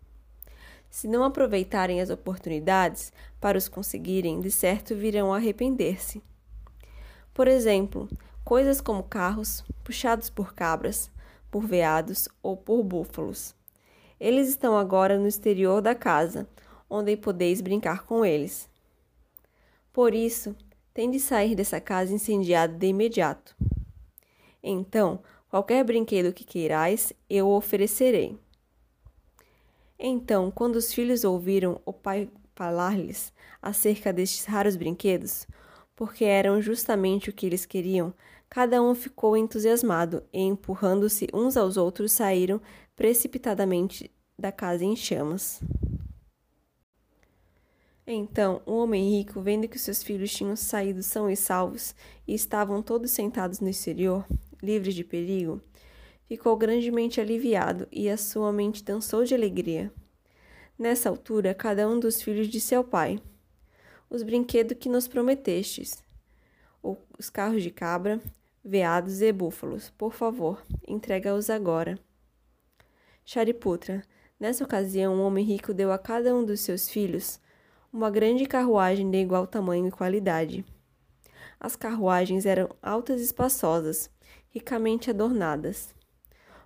Se 0.89 1.07
não 1.07 1.23
aproveitarem 1.23 2.01
as 2.01 2.09
oportunidades 2.09 3.13
para 3.39 3.55
os 3.55 3.67
conseguirem, 3.67 4.41
de 4.41 4.49
certo 4.49 4.95
virão 4.95 5.31
a 5.31 5.37
arrepender-se. 5.37 6.23
Por 7.35 7.49
exemplo, 7.49 8.07
coisas 8.45 8.79
como 8.79 9.03
carros 9.03 9.61
puxados 9.83 10.29
por 10.29 10.53
cabras, 10.53 11.11
por 11.51 11.65
veados 11.65 12.29
ou 12.41 12.55
por 12.55 12.81
búfalos. 12.81 13.53
Eles 14.17 14.47
estão 14.47 14.77
agora 14.77 15.19
no 15.19 15.27
exterior 15.27 15.81
da 15.81 15.93
casa, 15.93 16.47
onde 16.89 17.17
podeis 17.17 17.59
brincar 17.59 18.05
com 18.05 18.25
eles. 18.25 18.69
Por 19.91 20.15
isso, 20.15 20.55
tem 20.93 21.11
de 21.11 21.19
sair 21.19 21.55
dessa 21.55 21.81
casa 21.81 22.13
incendiada 22.13 22.73
de 22.73 22.87
imediato. 22.87 23.53
Então, 24.63 25.21
qualquer 25.49 25.83
brinquedo 25.83 26.31
que 26.31 26.45
queirais, 26.45 27.11
eu 27.29 27.49
oferecerei. 27.49 28.39
Então, 29.99 30.49
quando 30.49 30.77
os 30.77 30.93
filhos 30.93 31.25
ouviram 31.25 31.81
o 31.85 31.91
pai 31.91 32.29
falar-lhes 32.55 33.33
acerca 33.61 34.13
destes 34.13 34.45
raros 34.45 34.77
brinquedos, 34.77 35.45
porque 35.95 36.25
eram 36.25 36.61
justamente 36.61 37.29
o 37.29 37.33
que 37.33 37.45
eles 37.45 37.65
queriam, 37.65 38.13
cada 38.49 38.81
um 38.81 38.93
ficou 38.93 39.37
entusiasmado 39.37 40.23
e, 40.31 40.41
empurrando-se 40.41 41.27
uns 41.33 41.55
aos 41.55 41.77
outros, 41.77 42.11
saíram 42.11 42.61
precipitadamente 42.95 44.11
da 44.37 44.51
casa 44.51 44.83
em 44.83 44.95
chamas. 44.95 45.61
Então, 48.07 48.61
o 48.67 48.73
homem 48.73 49.09
rico, 49.09 49.41
vendo 49.41 49.67
que 49.67 49.79
seus 49.79 50.03
filhos 50.03 50.31
tinham 50.31 50.55
saído 50.55 51.01
são 51.01 51.29
e 51.29 51.35
salvos 51.35 51.95
e 52.27 52.35
estavam 52.35 52.81
todos 52.83 53.09
sentados 53.11 53.59
no 53.59 53.67
exterior, 53.67 54.23
livres 54.61 54.93
de 54.93 55.03
perigo, 55.03 55.59
ficou 56.27 56.55
grandemente 56.55 57.19
aliviado 57.19 57.87
e 57.91 58.07
a 58.07 58.17
sua 58.17 58.51
mente 58.51 58.83
dançou 58.83 59.23
de 59.23 59.33
alegria. 59.33 59.91
Nessa 60.77 61.09
altura, 61.09 61.53
cada 61.55 61.89
um 61.89 61.99
dos 61.99 62.21
filhos 62.21 62.47
disse 62.47 62.75
ao 62.75 62.83
pai: 62.83 63.19
os 64.15 64.23
brinquedos 64.23 64.77
que 64.79 64.87
nos 64.87 65.09
prometestes, 65.09 66.01
os 67.19 67.29
carros 67.29 67.61
de 67.61 67.69
cabra, 67.69 68.21
veados 68.63 69.21
e 69.21 69.29
búfalos. 69.33 69.89
Por 69.97 70.13
favor, 70.13 70.63
entrega-os 70.87 71.49
agora. 71.49 71.99
Shariputra, 73.25 74.03
nessa 74.39 74.63
ocasião, 74.63 75.15
um 75.15 75.21
homem 75.21 75.43
rico 75.43 75.73
deu 75.73 75.91
a 75.91 75.97
cada 75.97 76.33
um 76.33 76.45
dos 76.45 76.61
seus 76.61 76.87
filhos 76.87 77.41
uma 77.91 78.09
grande 78.09 78.45
carruagem 78.45 79.11
de 79.11 79.17
igual 79.17 79.45
tamanho 79.45 79.87
e 79.87 79.91
qualidade. 79.91 80.65
As 81.59 81.75
carruagens 81.75 82.45
eram 82.45 82.69
altas 82.81 83.19
e 83.19 83.23
espaçosas, 83.25 84.09
ricamente 84.49 85.09
adornadas. 85.09 85.93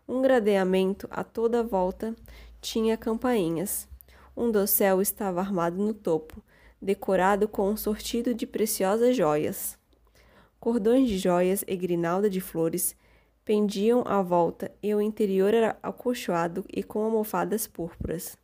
Um 0.08 0.22
gradeamento 0.22 1.08
a 1.10 1.24
toda 1.24 1.64
volta 1.64 2.16
tinha 2.62 2.96
campainhas. 2.96 3.88
Um 4.38 4.52
dossel 4.52 5.02
estava 5.02 5.40
armado 5.40 5.78
no 5.78 5.94
topo, 5.94 6.44
decorado 6.82 7.48
com 7.48 7.70
um 7.70 7.78
sortido 7.78 8.34
de 8.34 8.48
preciosas 8.48 9.16
joias. 9.16 9.78
Cordões 10.60 11.08
de 11.08 11.18
joias 11.18 11.64
e 11.68 11.76
grinalda 11.76 12.30
de 12.30 12.42
flores 12.42 12.96
pendiam 13.44 14.04
à 14.06 14.22
volta 14.22 14.72
e 14.82 14.94
o 14.94 15.02
interior 15.02 15.54
era 15.54 15.78
acolchoado 15.82 16.64
e 16.70 16.84
com 16.84 17.04
almofadas 17.04 17.66
púrpuras. 17.66 18.38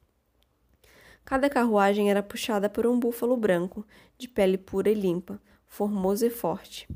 Cada 1.24 1.50
carruagem 1.50 2.10
era 2.10 2.22
puxada 2.22 2.70
por 2.70 2.86
um 2.86 3.00
búfalo 3.00 3.36
branco, 3.36 3.86
de 4.18 4.28
pele 4.28 4.58
pura 4.58 4.90
e 4.90 4.94
limpa, 4.94 5.42
formoso 5.66 6.26
e 6.26 6.30
forte, 6.30 6.88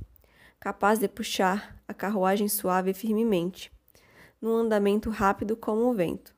capaz 0.60 1.00
de 1.00 1.08
puxar 1.08 1.82
a 1.88 1.94
carruagem 1.94 2.48
suave 2.48 2.92
e 2.92 2.94
firmemente, 2.94 3.72
num 4.42 4.56
andamento 4.56 5.10
rápido 5.10 5.58
como 5.58 5.82
o 5.82 5.94
vento. 5.94 6.36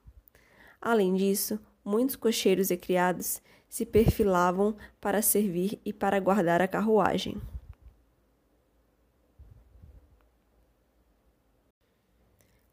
Além 0.82 1.14
disso, 1.14 1.60
muitos 1.84 2.16
cocheiros 2.16 2.72
e 2.72 2.78
criados 2.78 3.42
se 3.72 3.86
perfilavam 3.86 4.76
para 5.00 5.22
servir 5.22 5.80
e 5.86 5.94
para 5.94 6.20
guardar 6.20 6.62
a 6.62 6.68
carruagem. 6.68 7.42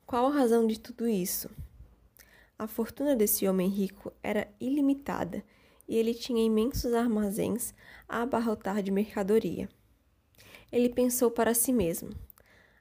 Qual 0.05 0.27
a 0.27 0.35
razão 0.35 0.67
de 0.67 0.81
tudo 0.81 1.07
isso? 1.07 1.49
A 2.59 2.67
fortuna 2.67 3.15
desse 3.15 3.47
homem 3.47 3.69
rico 3.69 4.13
era 4.21 4.49
ilimitada 4.61 5.45
e 5.87 5.97
ele 5.97 6.13
tinha 6.13 6.45
imensos 6.45 6.93
armazéns 6.93 7.73
a 8.09 8.23
abarrotar 8.23 8.83
de 8.83 8.91
mercadoria. 8.91 9.69
Ele 10.73 10.89
pensou 10.89 11.31
para 11.31 11.55
si 11.55 11.73
mesmo: 11.73 12.11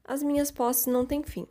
as 0.03 0.23
minhas 0.23 0.49
posses 0.49 0.87
não 0.87 1.05
têm 1.05 1.21
fim. 1.21 1.45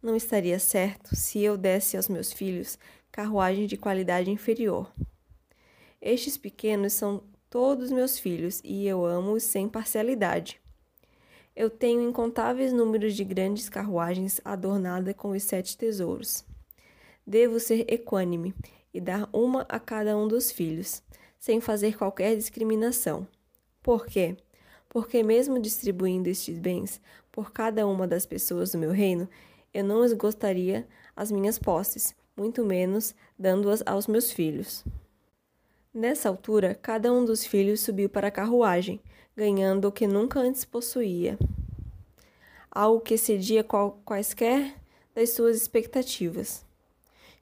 Não 0.00 0.16
estaria 0.16 0.58
certo 0.58 1.14
se 1.14 1.42
eu 1.42 1.58
desse 1.58 1.94
aos 1.94 2.08
meus 2.08 2.32
filhos 2.32 2.78
carruagem 3.12 3.66
de 3.66 3.76
qualidade 3.76 4.30
inferior. 4.30 4.90
Estes 6.00 6.36
pequenos 6.36 6.92
são 6.92 7.22
todos 7.50 7.90
meus 7.90 8.18
filhos 8.18 8.60
e 8.64 8.86
eu 8.86 9.04
amo-os 9.04 9.42
sem 9.42 9.68
parcialidade. 9.68 10.60
Eu 11.56 11.68
tenho 11.68 12.08
incontáveis 12.08 12.72
números 12.72 13.14
de 13.14 13.24
grandes 13.24 13.68
carruagens 13.68 14.40
adornadas 14.44 15.14
com 15.16 15.30
os 15.30 15.42
sete 15.42 15.76
tesouros. 15.76 16.44
Devo 17.26 17.58
ser 17.58 17.84
equânime 17.92 18.54
e 18.94 19.00
dar 19.00 19.28
uma 19.32 19.66
a 19.68 19.80
cada 19.80 20.16
um 20.16 20.28
dos 20.28 20.52
filhos, 20.52 21.02
sem 21.38 21.60
fazer 21.60 21.98
qualquer 21.98 22.36
discriminação. 22.36 23.26
Por 23.82 24.06
quê? 24.06 24.36
Porque, 24.88 25.22
mesmo 25.22 25.60
distribuindo 25.60 26.28
estes 26.28 26.58
bens 26.58 27.00
por 27.32 27.52
cada 27.52 27.86
uma 27.86 28.06
das 28.06 28.24
pessoas 28.24 28.72
do 28.72 28.78
meu 28.78 28.92
reino, 28.92 29.28
eu 29.74 29.84
não 29.84 30.04
esgotaria 30.04 30.86
as 31.14 31.30
minhas 31.30 31.58
posses, 31.58 32.14
muito 32.36 32.64
menos 32.64 33.14
dando-as 33.38 33.82
aos 33.84 34.06
meus 34.06 34.30
filhos. 34.30 34.84
Nessa 35.98 36.28
altura, 36.28 36.76
cada 36.80 37.12
um 37.12 37.24
dos 37.24 37.44
filhos 37.44 37.80
subiu 37.80 38.08
para 38.08 38.28
a 38.28 38.30
carruagem, 38.30 39.00
ganhando 39.36 39.88
o 39.88 39.90
que 39.90 40.06
nunca 40.06 40.38
antes 40.38 40.64
possuía. 40.64 41.36
Algo 42.70 43.00
que 43.00 43.14
excedia 43.14 43.64
quaisquer 43.64 44.76
das 45.12 45.30
suas 45.30 45.56
expectativas. 45.56 46.64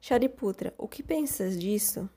Shariputra, 0.01 0.73
o 0.75 0.87
que 0.87 1.03
pensas 1.03 1.55
disso? 1.55 2.09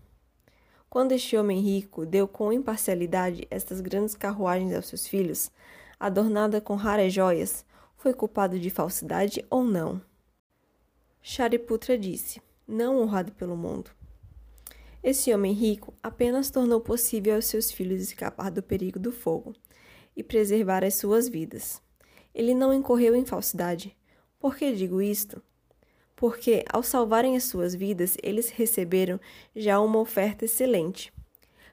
Quando 0.88 1.12
este 1.12 1.36
homem 1.36 1.60
rico 1.60 2.06
deu 2.06 2.26
com 2.26 2.50
imparcialidade 2.50 3.46
estas 3.50 3.82
grandes 3.82 4.14
carruagens 4.14 4.74
aos 4.74 4.86
seus 4.86 5.06
filhos, 5.06 5.50
adornada 5.98 6.58
com 6.58 6.74
raras 6.74 7.12
joias, 7.12 7.66
foi 7.98 8.14
culpado 8.14 8.58
de 8.58 8.70
falsidade 8.70 9.44
ou 9.50 9.62
não? 9.62 10.00
Shariputra 11.20 11.98
disse: 11.98 12.40
Não 12.66 12.98
honrado 12.98 13.30
pelo 13.32 13.58
mundo. 13.58 13.90
Esse 15.02 15.32
homem 15.32 15.54
rico 15.54 15.94
apenas 16.02 16.50
tornou 16.50 16.78
possível 16.78 17.34
aos 17.34 17.46
seus 17.46 17.72
filhos 17.72 18.02
escapar 18.02 18.50
do 18.50 18.62
perigo 18.62 18.98
do 18.98 19.10
fogo 19.10 19.54
e 20.14 20.22
preservar 20.22 20.84
as 20.84 20.94
suas 20.94 21.26
vidas. 21.26 21.80
Ele 22.34 22.54
não 22.54 22.74
incorreu 22.74 23.16
em 23.16 23.24
falsidade. 23.24 23.96
Por 24.38 24.54
que 24.54 24.74
digo 24.74 25.00
isto? 25.00 25.42
Porque, 26.14 26.62
ao 26.70 26.82
salvarem 26.82 27.34
as 27.34 27.44
suas 27.44 27.74
vidas, 27.74 28.18
eles 28.22 28.50
receberam 28.50 29.18
já 29.56 29.80
uma 29.80 29.98
oferta 29.98 30.44
excelente, 30.44 31.10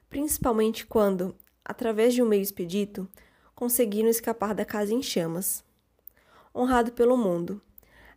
principalmente 0.08 0.86
quando, 0.86 1.36
através 1.62 2.14
de 2.14 2.22
um 2.22 2.26
meio 2.26 2.42
expedito, 2.42 3.06
conseguiram 3.54 4.08
escapar 4.08 4.54
da 4.54 4.64
casa 4.64 4.94
em 4.94 5.02
chamas. 5.02 5.62
Honrado 6.54 6.92
pelo 6.92 7.14
mundo, 7.14 7.60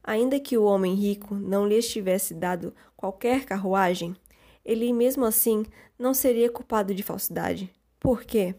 ainda 0.02 0.40
que 0.40 0.58
o 0.58 0.64
homem 0.64 0.96
rico 0.96 1.36
não 1.36 1.68
lhes 1.68 1.90
tivesse 1.90 2.34
dado 2.34 2.74
qualquer 2.96 3.44
carruagem, 3.44 4.16
ele 4.64 4.92
mesmo 4.94 5.26
assim 5.26 5.66
não 5.98 6.14
seria 6.14 6.50
culpado 6.50 6.94
de 6.94 7.04
falsidade. 7.04 7.72
Por 8.00 8.24
quê? 8.24 8.56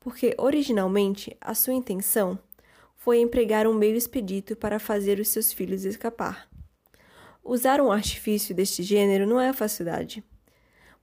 Porque 0.00 0.34
originalmente 0.38 1.36
a 1.40 1.54
sua 1.54 1.72
intenção 1.72 2.38
foi 2.96 3.20
empregar 3.20 3.66
um 3.66 3.74
meio 3.74 3.96
expedito 3.96 4.56
para 4.56 4.78
fazer 4.78 5.18
os 5.18 5.28
seus 5.28 5.52
filhos 5.52 5.84
escapar. 5.84 6.48
Usar 7.42 7.80
um 7.80 7.92
artifício 7.92 8.54
deste 8.54 8.82
gênero 8.82 9.26
não 9.26 9.38
é 9.38 9.52
falsidade. 9.52 10.24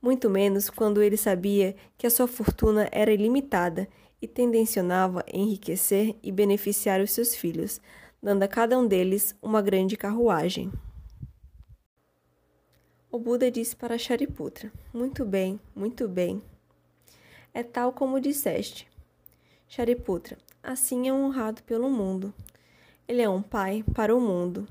Muito 0.02 0.30
menos 0.30 0.70
quando 0.70 1.02
ele 1.04 1.16
sabia 1.16 1.76
que 1.96 2.08
a 2.08 2.10
sua 2.10 2.28
fortuna 2.28 2.90
era 2.92 3.14
ilimitada 3.14 3.88
e 4.20 4.28
tendencionava 4.28 5.24
enriquecer 5.32 6.16
e 6.24 6.32
beneficiar 6.32 7.02
os 7.02 7.12
seus 7.12 7.36
filhos, 7.36 7.80
dando 8.22 8.42
a 8.42 8.48
cada 8.48 8.78
um 8.78 8.88
deles 8.88 9.36
uma 9.42 9.62
grande 9.62 9.96
carruagem. 9.96 10.72
O 13.14 13.20
Buda 13.20 13.52
disse 13.52 13.76
para 13.76 13.98
Shariputra: 13.98 14.72
Muito 14.94 15.26
bem, 15.26 15.60
muito 15.76 16.08
bem. 16.08 16.42
É 17.54 17.62
tal 17.62 17.92
como 17.92 18.22
disseste. 18.22 18.88
Shariputra, 19.68 20.38
assim 20.64 21.10
é 21.10 21.14
honrado 21.14 21.62
pelo 21.64 21.90
mundo. 21.90 22.34
Ele 23.06 23.22
é 23.22 23.28
um 23.28 23.42
pai 23.42 23.84
para 23.94 24.16
o 24.16 24.22
mundo. 24.22 24.66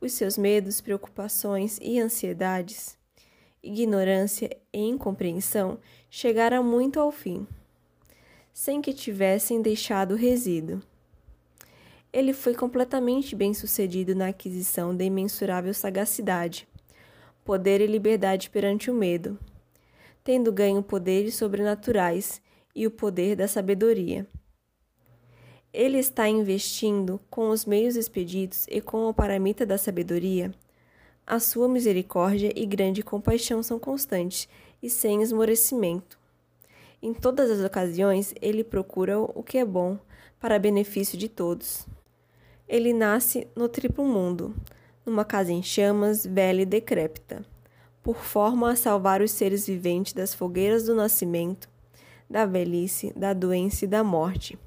Os 0.00 0.14
seus 0.14 0.38
medos, 0.38 0.80
preocupações 0.80 1.78
e 1.82 2.00
ansiedades, 2.00 2.96
ignorância 3.62 4.48
e 4.72 4.80
incompreensão 4.80 5.78
chegaram 6.08 6.64
muito 6.64 6.98
ao 6.98 7.12
fim, 7.12 7.46
sem 8.50 8.80
que 8.80 8.94
tivessem 8.94 9.60
deixado 9.60 10.14
resíduo. 10.14 10.80
Ele 12.10 12.32
foi 12.32 12.54
completamente 12.54 13.36
bem-sucedido 13.36 14.14
na 14.14 14.28
aquisição 14.28 14.96
da 14.96 15.04
imensurável 15.04 15.74
sagacidade 15.74 16.66
poder 17.48 17.80
e 17.80 17.86
liberdade 17.86 18.50
perante 18.50 18.90
o 18.90 18.94
medo, 18.94 19.38
tendo 20.22 20.52
ganho 20.52 20.82
poderes 20.82 21.34
sobrenaturais 21.34 22.42
e 22.74 22.86
o 22.86 22.90
poder 22.90 23.34
da 23.34 23.48
sabedoria. 23.48 24.26
Ele 25.72 25.96
está 25.96 26.28
investindo 26.28 27.18
com 27.30 27.48
os 27.48 27.64
meios 27.64 27.96
expeditos 27.96 28.66
e 28.68 28.82
com 28.82 29.08
a 29.08 29.14
paramita 29.14 29.64
da 29.64 29.78
sabedoria. 29.78 30.52
A 31.26 31.40
sua 31.40 31.66
misericórdia 31.70 32.52
e 32.54 32.66
grande 32.66 33.02
compaixão 33.02 33.62
são 33.62 33.78
constantes 33.78 34.46
e 34.82 34.90
sem 34.90 35.22
esmorecimento. 35.22 36.20
Em 37.00 37.14
todas 37.14 37.50
as 37.50 37.64
ocasiões, 37.64 38.34
ele 38.42 38.62
procura 38.62 39.18
o 39.18 39.42
que 39.42 39.56
é 39.56 39.64
bom 39.64 39.98
para 40.38 40.58
benefício 40.58 41.16
de 41.16 41.30
todos. 41.30 41.86
Ele 42.68 42.92
nasce 42.92 43.48
no 43.56 43.70
triplo 43.70 44.04
mundo, 44.04 44.54
numa 45.08 45.24
casa 45.24 45.52
em 45.52 45.62
chamas, 45.62 46.26
velha 46.26 46.62
e 46.62 46.66
decrépita, 46.66 47.44
por 48.02 48.16
forma 48.16 48.70
a 48.70 48.76
salvar 48.76 49.20
os 49.20 49.30
seres 49.30 49.66
viventes 49.66 50.12
das 50.12 50.34
fogueiras 50.34 50.84
do 50.84 50.94
nascimento, 50.94 51.68
da 52.28 52.44
velhice, 52.46 53.12
da 53.16 53.32
doença 53.32 53.84
e 53.84 53.88
da 53.88 54.04
morte, 54.04 54.58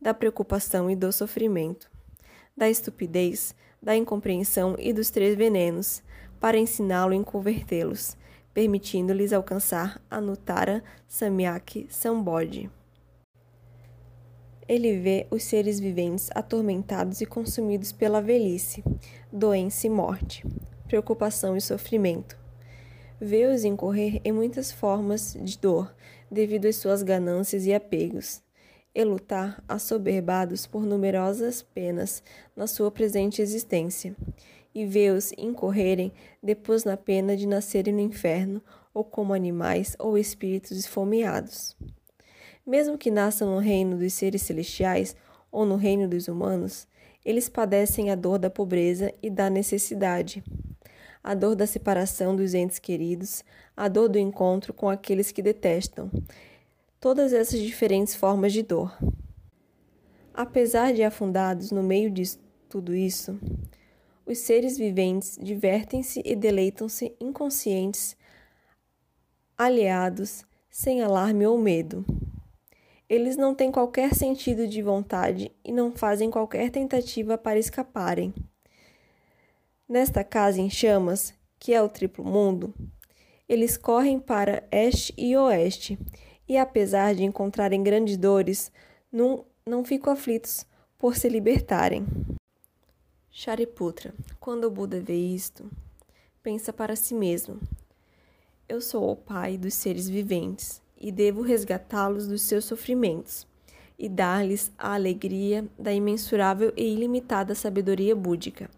da 0.00 0.14
preocupação 0.14 0.90
e 0.90 0.96
do 0.96 1.12
sofrimento, 1.12 1.90
da 2.56 2.68
estupidez, 2.68 3.54
da 3.82 3.94
incompreensão 3.94 4.74
e 4.78 4.92
dos 4.92 5.10
três 5.10 5.36
venenos, 5.36 6.02
para 6.40 6.58
ensiná-lo 6.58 7.14
e 7.14 7.24
convertê-los, 7.24 8.16
permitindo-lhes 8.52 9.32
alcançar 9.32 10.00
a 10.10 10.20
Nutara 10.20 10.82
Samyak 11.06 11.86
Sambodhi. 11.90 12.70
Ele 14.68 14.98
vê 14.98 15.28
os 15.30 15.44
seres 15.44 15.78
viventes 15.78 16.28
atormentados 16.34 17.20
e 17.20 17.26
consumidos 17.26 17.92
pela 17.92 18.20
velhice, 18.20 18.82
doença 19.32 19.86
e 19.86 19.90
morte, 19.90 20.44
preocupação 20.88 21.56
e 21.56 21.60
sofrimento. 21.60 22.36
Vê-os 23.20 23.64
incorrer 23.64 24.20
em 24.24 24.32
muitas 24.32 24.72
formas 24.72 25.36
de 25.40 25.56
dor 25.58 25.94
devido 26.30 26.66
às 26.66 26.76
suas 26.76 27.02
ganâncias 27.02 27.64
e 27.64 27.72
apegos, 27.72 28.42
e 28.92 29.04
lutar 29.04 29.62
assoberbados 29.68 30.66
por 30.66 30.84
numerosas 30.84 31.62
penas 31.62 32.22
na 32.56 32.66
sua 32.66 32.90
presente 32.90 33.40
existência, 33.40 34.16
e 34.74 34.84
vê-os 34.84 35.32
incorrerem 35.38 36.12
depois 36.42 36.82
na 36.82 36.96
pena 36.96 37.36
de 37.36 37.46
nascerem 37.46 37.94
no 37.94 38.00
inferno 38.00 38.60
ou 38.92 39.04
como 39.04 39.32
animais 39.32 39.94
ou 39.98 40.18
espíritos 40.18 40.72
esfomeados. 40.72 41.76
Mesmo 42.66 42.98
que 42.98 43.12
nasçam 43.12 43.54
no 43.54 43.60
reino 43.60 43.96
dos 43.96 44.12
seres 44.12 44.42
celestiais 44.42 45.14
ou 45.52 45.64
no 45.64 45.76
reino 45.76 46.08
dos 46.08 46.26
humanos, 46.26 46.88
eles 47.24 47.48
padecem 47.48 48.10
a 48.10 48.16
dor 48.16 48.38
da 48.40 48.50
pobreza 48.50 49.14
e 49.22 49.30
da 49.30 49.48
necessidade, 49.48 50.42
a 51.22 51.32
dor 51.32 51.54
da 51.54 51.66
separação 51.66 52.34
dos 52.34 52.54
entes 52.54 52.80
queridos, 52.80 53.44
a 53.76 53.86
dor 53.86 54.08
do 54.08 54.18
encontro 54.18 54.74
com 54.74 54.88
aqueles 54.88 55.30
que 55.30 55.42
detestam, 55.42 56.10
todas 57.00 57.32
essas 57.32 57.60
diferentes 57.60 58.16
formas 58.16 58.52
de 58.52 58.62
dor. 58.62 58.96
Apesar 60.34 60.92
de 60.92 61.04
afundados 61.04 61.70
no 61.70 61.84
meio 61.84 62.10
de 62.10 62.36
tudo 62.68 62.94
isso, 62.94 63.38
os 64.26 64.38
seres 64.38 64.76
viventes 64.76 65.38
divertem-se 65.40 66.20
e 66.24 66.34
deleitam-se 66.34 67.14
inconscientes, 67.20 68.16
aliados, 69.56 70.44
sem 70.68 71.00
alarme 71.00 71.46
ou 71.46 71.56
medo. 71.56 72.04
Eles 73.08 73.36
não 73.36 73.54
têm 73.54 73.70
qualquer 73.70 74.14
sentido 74.14 74.66
de 74.66 74.82
vontade 74.82 75.52
e 75.64 75.70
não 75.70 75.92
fazem 75.92 76.28
qualquer 76.28 76.70
tentativa 76.70 77.38
para 77.38 77.58
escaparem. 77.58 78.34
Nesta 79.88 80.24
casa 80.24 80.60
em 80.60 80.68
chamas, 80.68 81.32
que 81.56 81.72
é 81.72 81.80
o 81.80 81.88
triplo 81.88 82.24
mundo, 82.24 82.74
eles 83.48 83.76
correm 83.76 84.18
para 84.18 84.66
este 84.72 85.14
e 85.16 85.36
oeste, 85.36 85.96
e 86.48 86.56
apesar 86.56 87.14
de 87.14 87.22
encontrarem 87.22 87.80
grandes 87.80 88.16
dores, 88.16 88.72
não, 89.10 89.44
não 89.64 89.84
ficam 89.84 90.12
aflitos 90.12 90.66
por 90.98 91.16
se 91.16 91.28
libertarem. 91.28 92.04
Shariputra, 93.30 94.12
quando 94.40 94.64
o 94.64 94.70
Buda 94.70 95.00
vê 95.00 95.14
isto, 95.14 95.70
pensa 96.42 96.72
para 96.72 96.96
si 96.96 97.14
mesmo: 97.14 97.60
Eu 98.68 98.80
sou 98.80 99.12
o 99.12 99.16
pai 99.16 99.56
dos 99.56 99.74
seres 99.74 100.08
viventes 100.08 100.82
e 100.98 101.12
devo 101.12 101.42
resgatá-los 101.42 102.26
dos 102.26 102.42
seus 102.42 102.64
sofrimentos 102.64 103.46
e 103.98 104.08
dar-lhes 104.08 104.72
a 104.78 104.94
alegria 104.94 105.66
da 105.78 105.92
imensurável 105.92 106.72
e 106.76 106.84
ilimitada 106.84 107.54
sabedoria 107.54 108.14
búdica, 108.14 108.70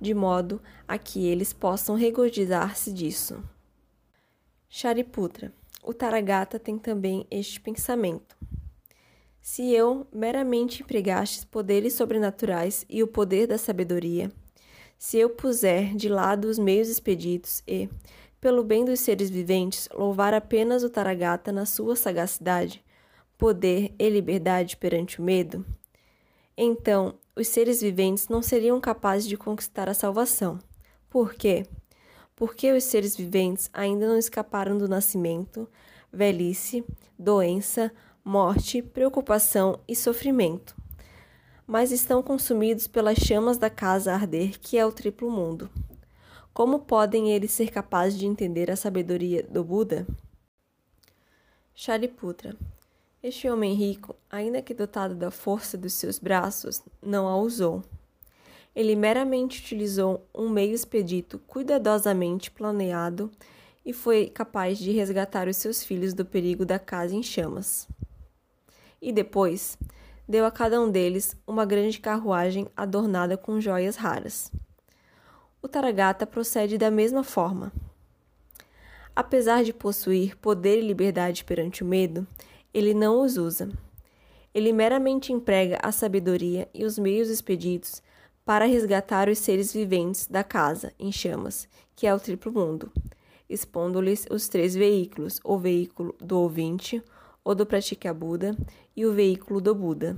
de 0.00 0.12
modo 0.14 0.60
a 0.86 0.98
que 0.98 1.26
eles 1.26 1.52
possam 1.52 1.96
regozijar-se 1.96 2.92
disso. 2.92 3.42
Shariputra, 4.68 5.52
o 5.82 5.94
Taragata 5.94 6.58
tem 6.58 6.78
também 6.78 7.26
este 7.30 7.60
pensamento. 7.60 8.36
Se 9.40 9.72
eu 9.72 10.06
meramente 10.12 10.82
empregaste 10.82 11.46
poderes 11.46 11.94
sobrenaturais 11.94 12.84
e 12.88 13.02
o 13.02 13.06
poder 13.06 13.46
da 13.46 13.56
sabedoria, 13.56 14.30
se 14.98 15.16
eu 15.16 15.30
puser 15.30 15.94
de 15.94 16.08
lado 16.08 16.46
os 16.46 16.58
meios 16.58 16.88
expeditos 16.88 17.62
e, 17.66 17.88
pelo 18.40 18.62
bem 18.62 18.84
dos 18.84 19.00
seres 19.00 19.30
viventes, 19.30 19.88
louvar 19.92 20.32
apenas 20.34 20.82
o 20.82 20.90
Taragata 20.90 21.50
na 21.50 21.66
sua 21.66 21.96
sagacidade, 21.96 22.84
poder 23.36 23.94
e 23.98 24.08
liberdade 24.08 24.76
perante 24.76 25.20
o 25.20 25.24
medo, 25.24 25.64
então 26.60 27.14
os 27.36 27.46
seres 27.46 27.80
viventes 27.80 28.26
não 28.26 28.42
seriam 28.42 28.80
capazes 28.80 29.28
de 29.28 29.36
conquistar 29.36 29.88
a 29.88 29.94
salvação. 29.94 30.58
Por 31.08 31.34
quê? 31.34 31.64
Porque 32.34 32.72
os 32.72 32.82
seres 32.82 33.16
viventes 33.16 33.70
ainda 33.72 34.08
não 34.08 34.18
escaparam 34.18 34.76
do 34.76 34.88
nascimento, 34.88 35.68
velhice, 36.12 36.84
doença, 37.16 37.92
morte, 38.24 38.82
preocupação 38.82 39.78
e 39.86 39.94
sofrimento, 39.94 40.76
mas 41.64 41.92
estão 41.92 42.24
consumidos 42.24 42.88
pelas 42.88 43.18
chamas 43.18 43.56
da 43.56 43.70
casa 43.70 44.10
a 44.10 44.14
arder, 44.16 44.58
que 44.58 44.76
é 44.76 44.84
o 44.84 44.90
triplo 44.90 45.30
mundo. 45.30 45.70
Como 46.58 46.80
podem 46.80 47.30
eles 47.30 47.52
ser 47.52 47.70
capazes 47.70 48.18
de 48.18 48.26
entender 48.26 48.68
a 48.68 48.74
sabedoria 48.74 49.44
do 49.44 49.62
Buda? 49.62 50.04
Shariputra. 51.72 52.56
Este 53.22 53.48
homem 53.48 53.74
rico, 53.74 54.16
ainda 54.28 54.60
que 54.60 54.74
dotado 54.74 55.14
da 55.14 55.30
força 55.30 55.78
dos 55.78 55.92
seus 55.92 56.18
braços, 56.18 56.82
não 57.00 57.28
a 57.28 57.36
usou. 57.36 57.84
Ele 58.74 58.96
meramente 58.96 59.60
utilizou 59.60 60.26
um 60.34 60.48
meio 60.48 60.74
expedito 60.74 61.38
cuidadosamente 61.46 62.50
planeado 62.50 63.30
e 63.86 63.92
foi 63.92 64.26
capaz 64.26 64.78
de 64.78 64.90
resgatar 64.90 65.46
os 65.46 65.58
seus 65.58 65.84
filhos 65.84 66.12
do 66.12 66.24
perigo 66.24 66.66
da 66.66 66.80
casa 66.80 67.14
em 67.14 67.22
chamas. 67.22 67.86
E 69.00 69.12
depois, 69.12 69.78
deu 70.28 70.44
a 70.44 70.50
cada 70.50 70.80
um 70.80 70.90
deles 70.90 71.36
uma 71.46 71.64
grande 71.64 72.00
carruagem 72.00 72.66
adornada 72.76 73.36
com 73.36 73.60
joias 73.60 73.94
raras 73.94 74.50
o 75.62 75.68
Taragata 75.68 76.26
procede 76.26 76.78
da 76.78 76.90
mesma 76.90 77.24
forma. 77.24 77.72
Apesar 79.14 79.64
de 79.64 79.72
possuir 79.72 80.36
poder 80.36 80.78
e 80.78 80.86
liberdade 80.86 81.44
perante 81.44 81.82
o 81.82 81.86
medo, 81.86 82.26
ele 82.72 82.94
não 82.94 83.22
os 83.22 83.36
usa. 83.36 83.68
Ele 84.54 84.72
meramente 84.72 85.32
emprega 85.32 85.78
a 85.82 85.90
sabedoria 85.90 86.68
e 86.72 86.84
os 86.84 86.98
meios 86.98 87.28
expeditos 87.28 88.00
para 88.44 88.64
resgatar 88.64 89.28
os 89.28 89.38
seres 89.38 89.72
viventes 89.72 90.26
da 90.26 90.44
casa 90.44 90.92
em 90.98 91.10
chamas, 91.10 91.68
que 91.94 92.06
é 92.06 92.14
o 92.14 92.20
triplo 92.20 92.52
mundo, 92.52 92.90
expondo-lhes 93.48 94.26
os 94.30 94.48
três 94.48 94.74
veículos: 94.74 95.40
o 95.44 95.58
veículo 95.58 96.14
do 96.20 96.38
ouvinte, 96.38 97.02
o 97.44 97.54
do 97.54 97.66
pratica 97.66 98.14
Buda 98.14 98.56
e 98.96 99.04
o 99.04 99.12
veículo 99.12 99.60
do 99.60 99.74
Buda. 99.74 100.16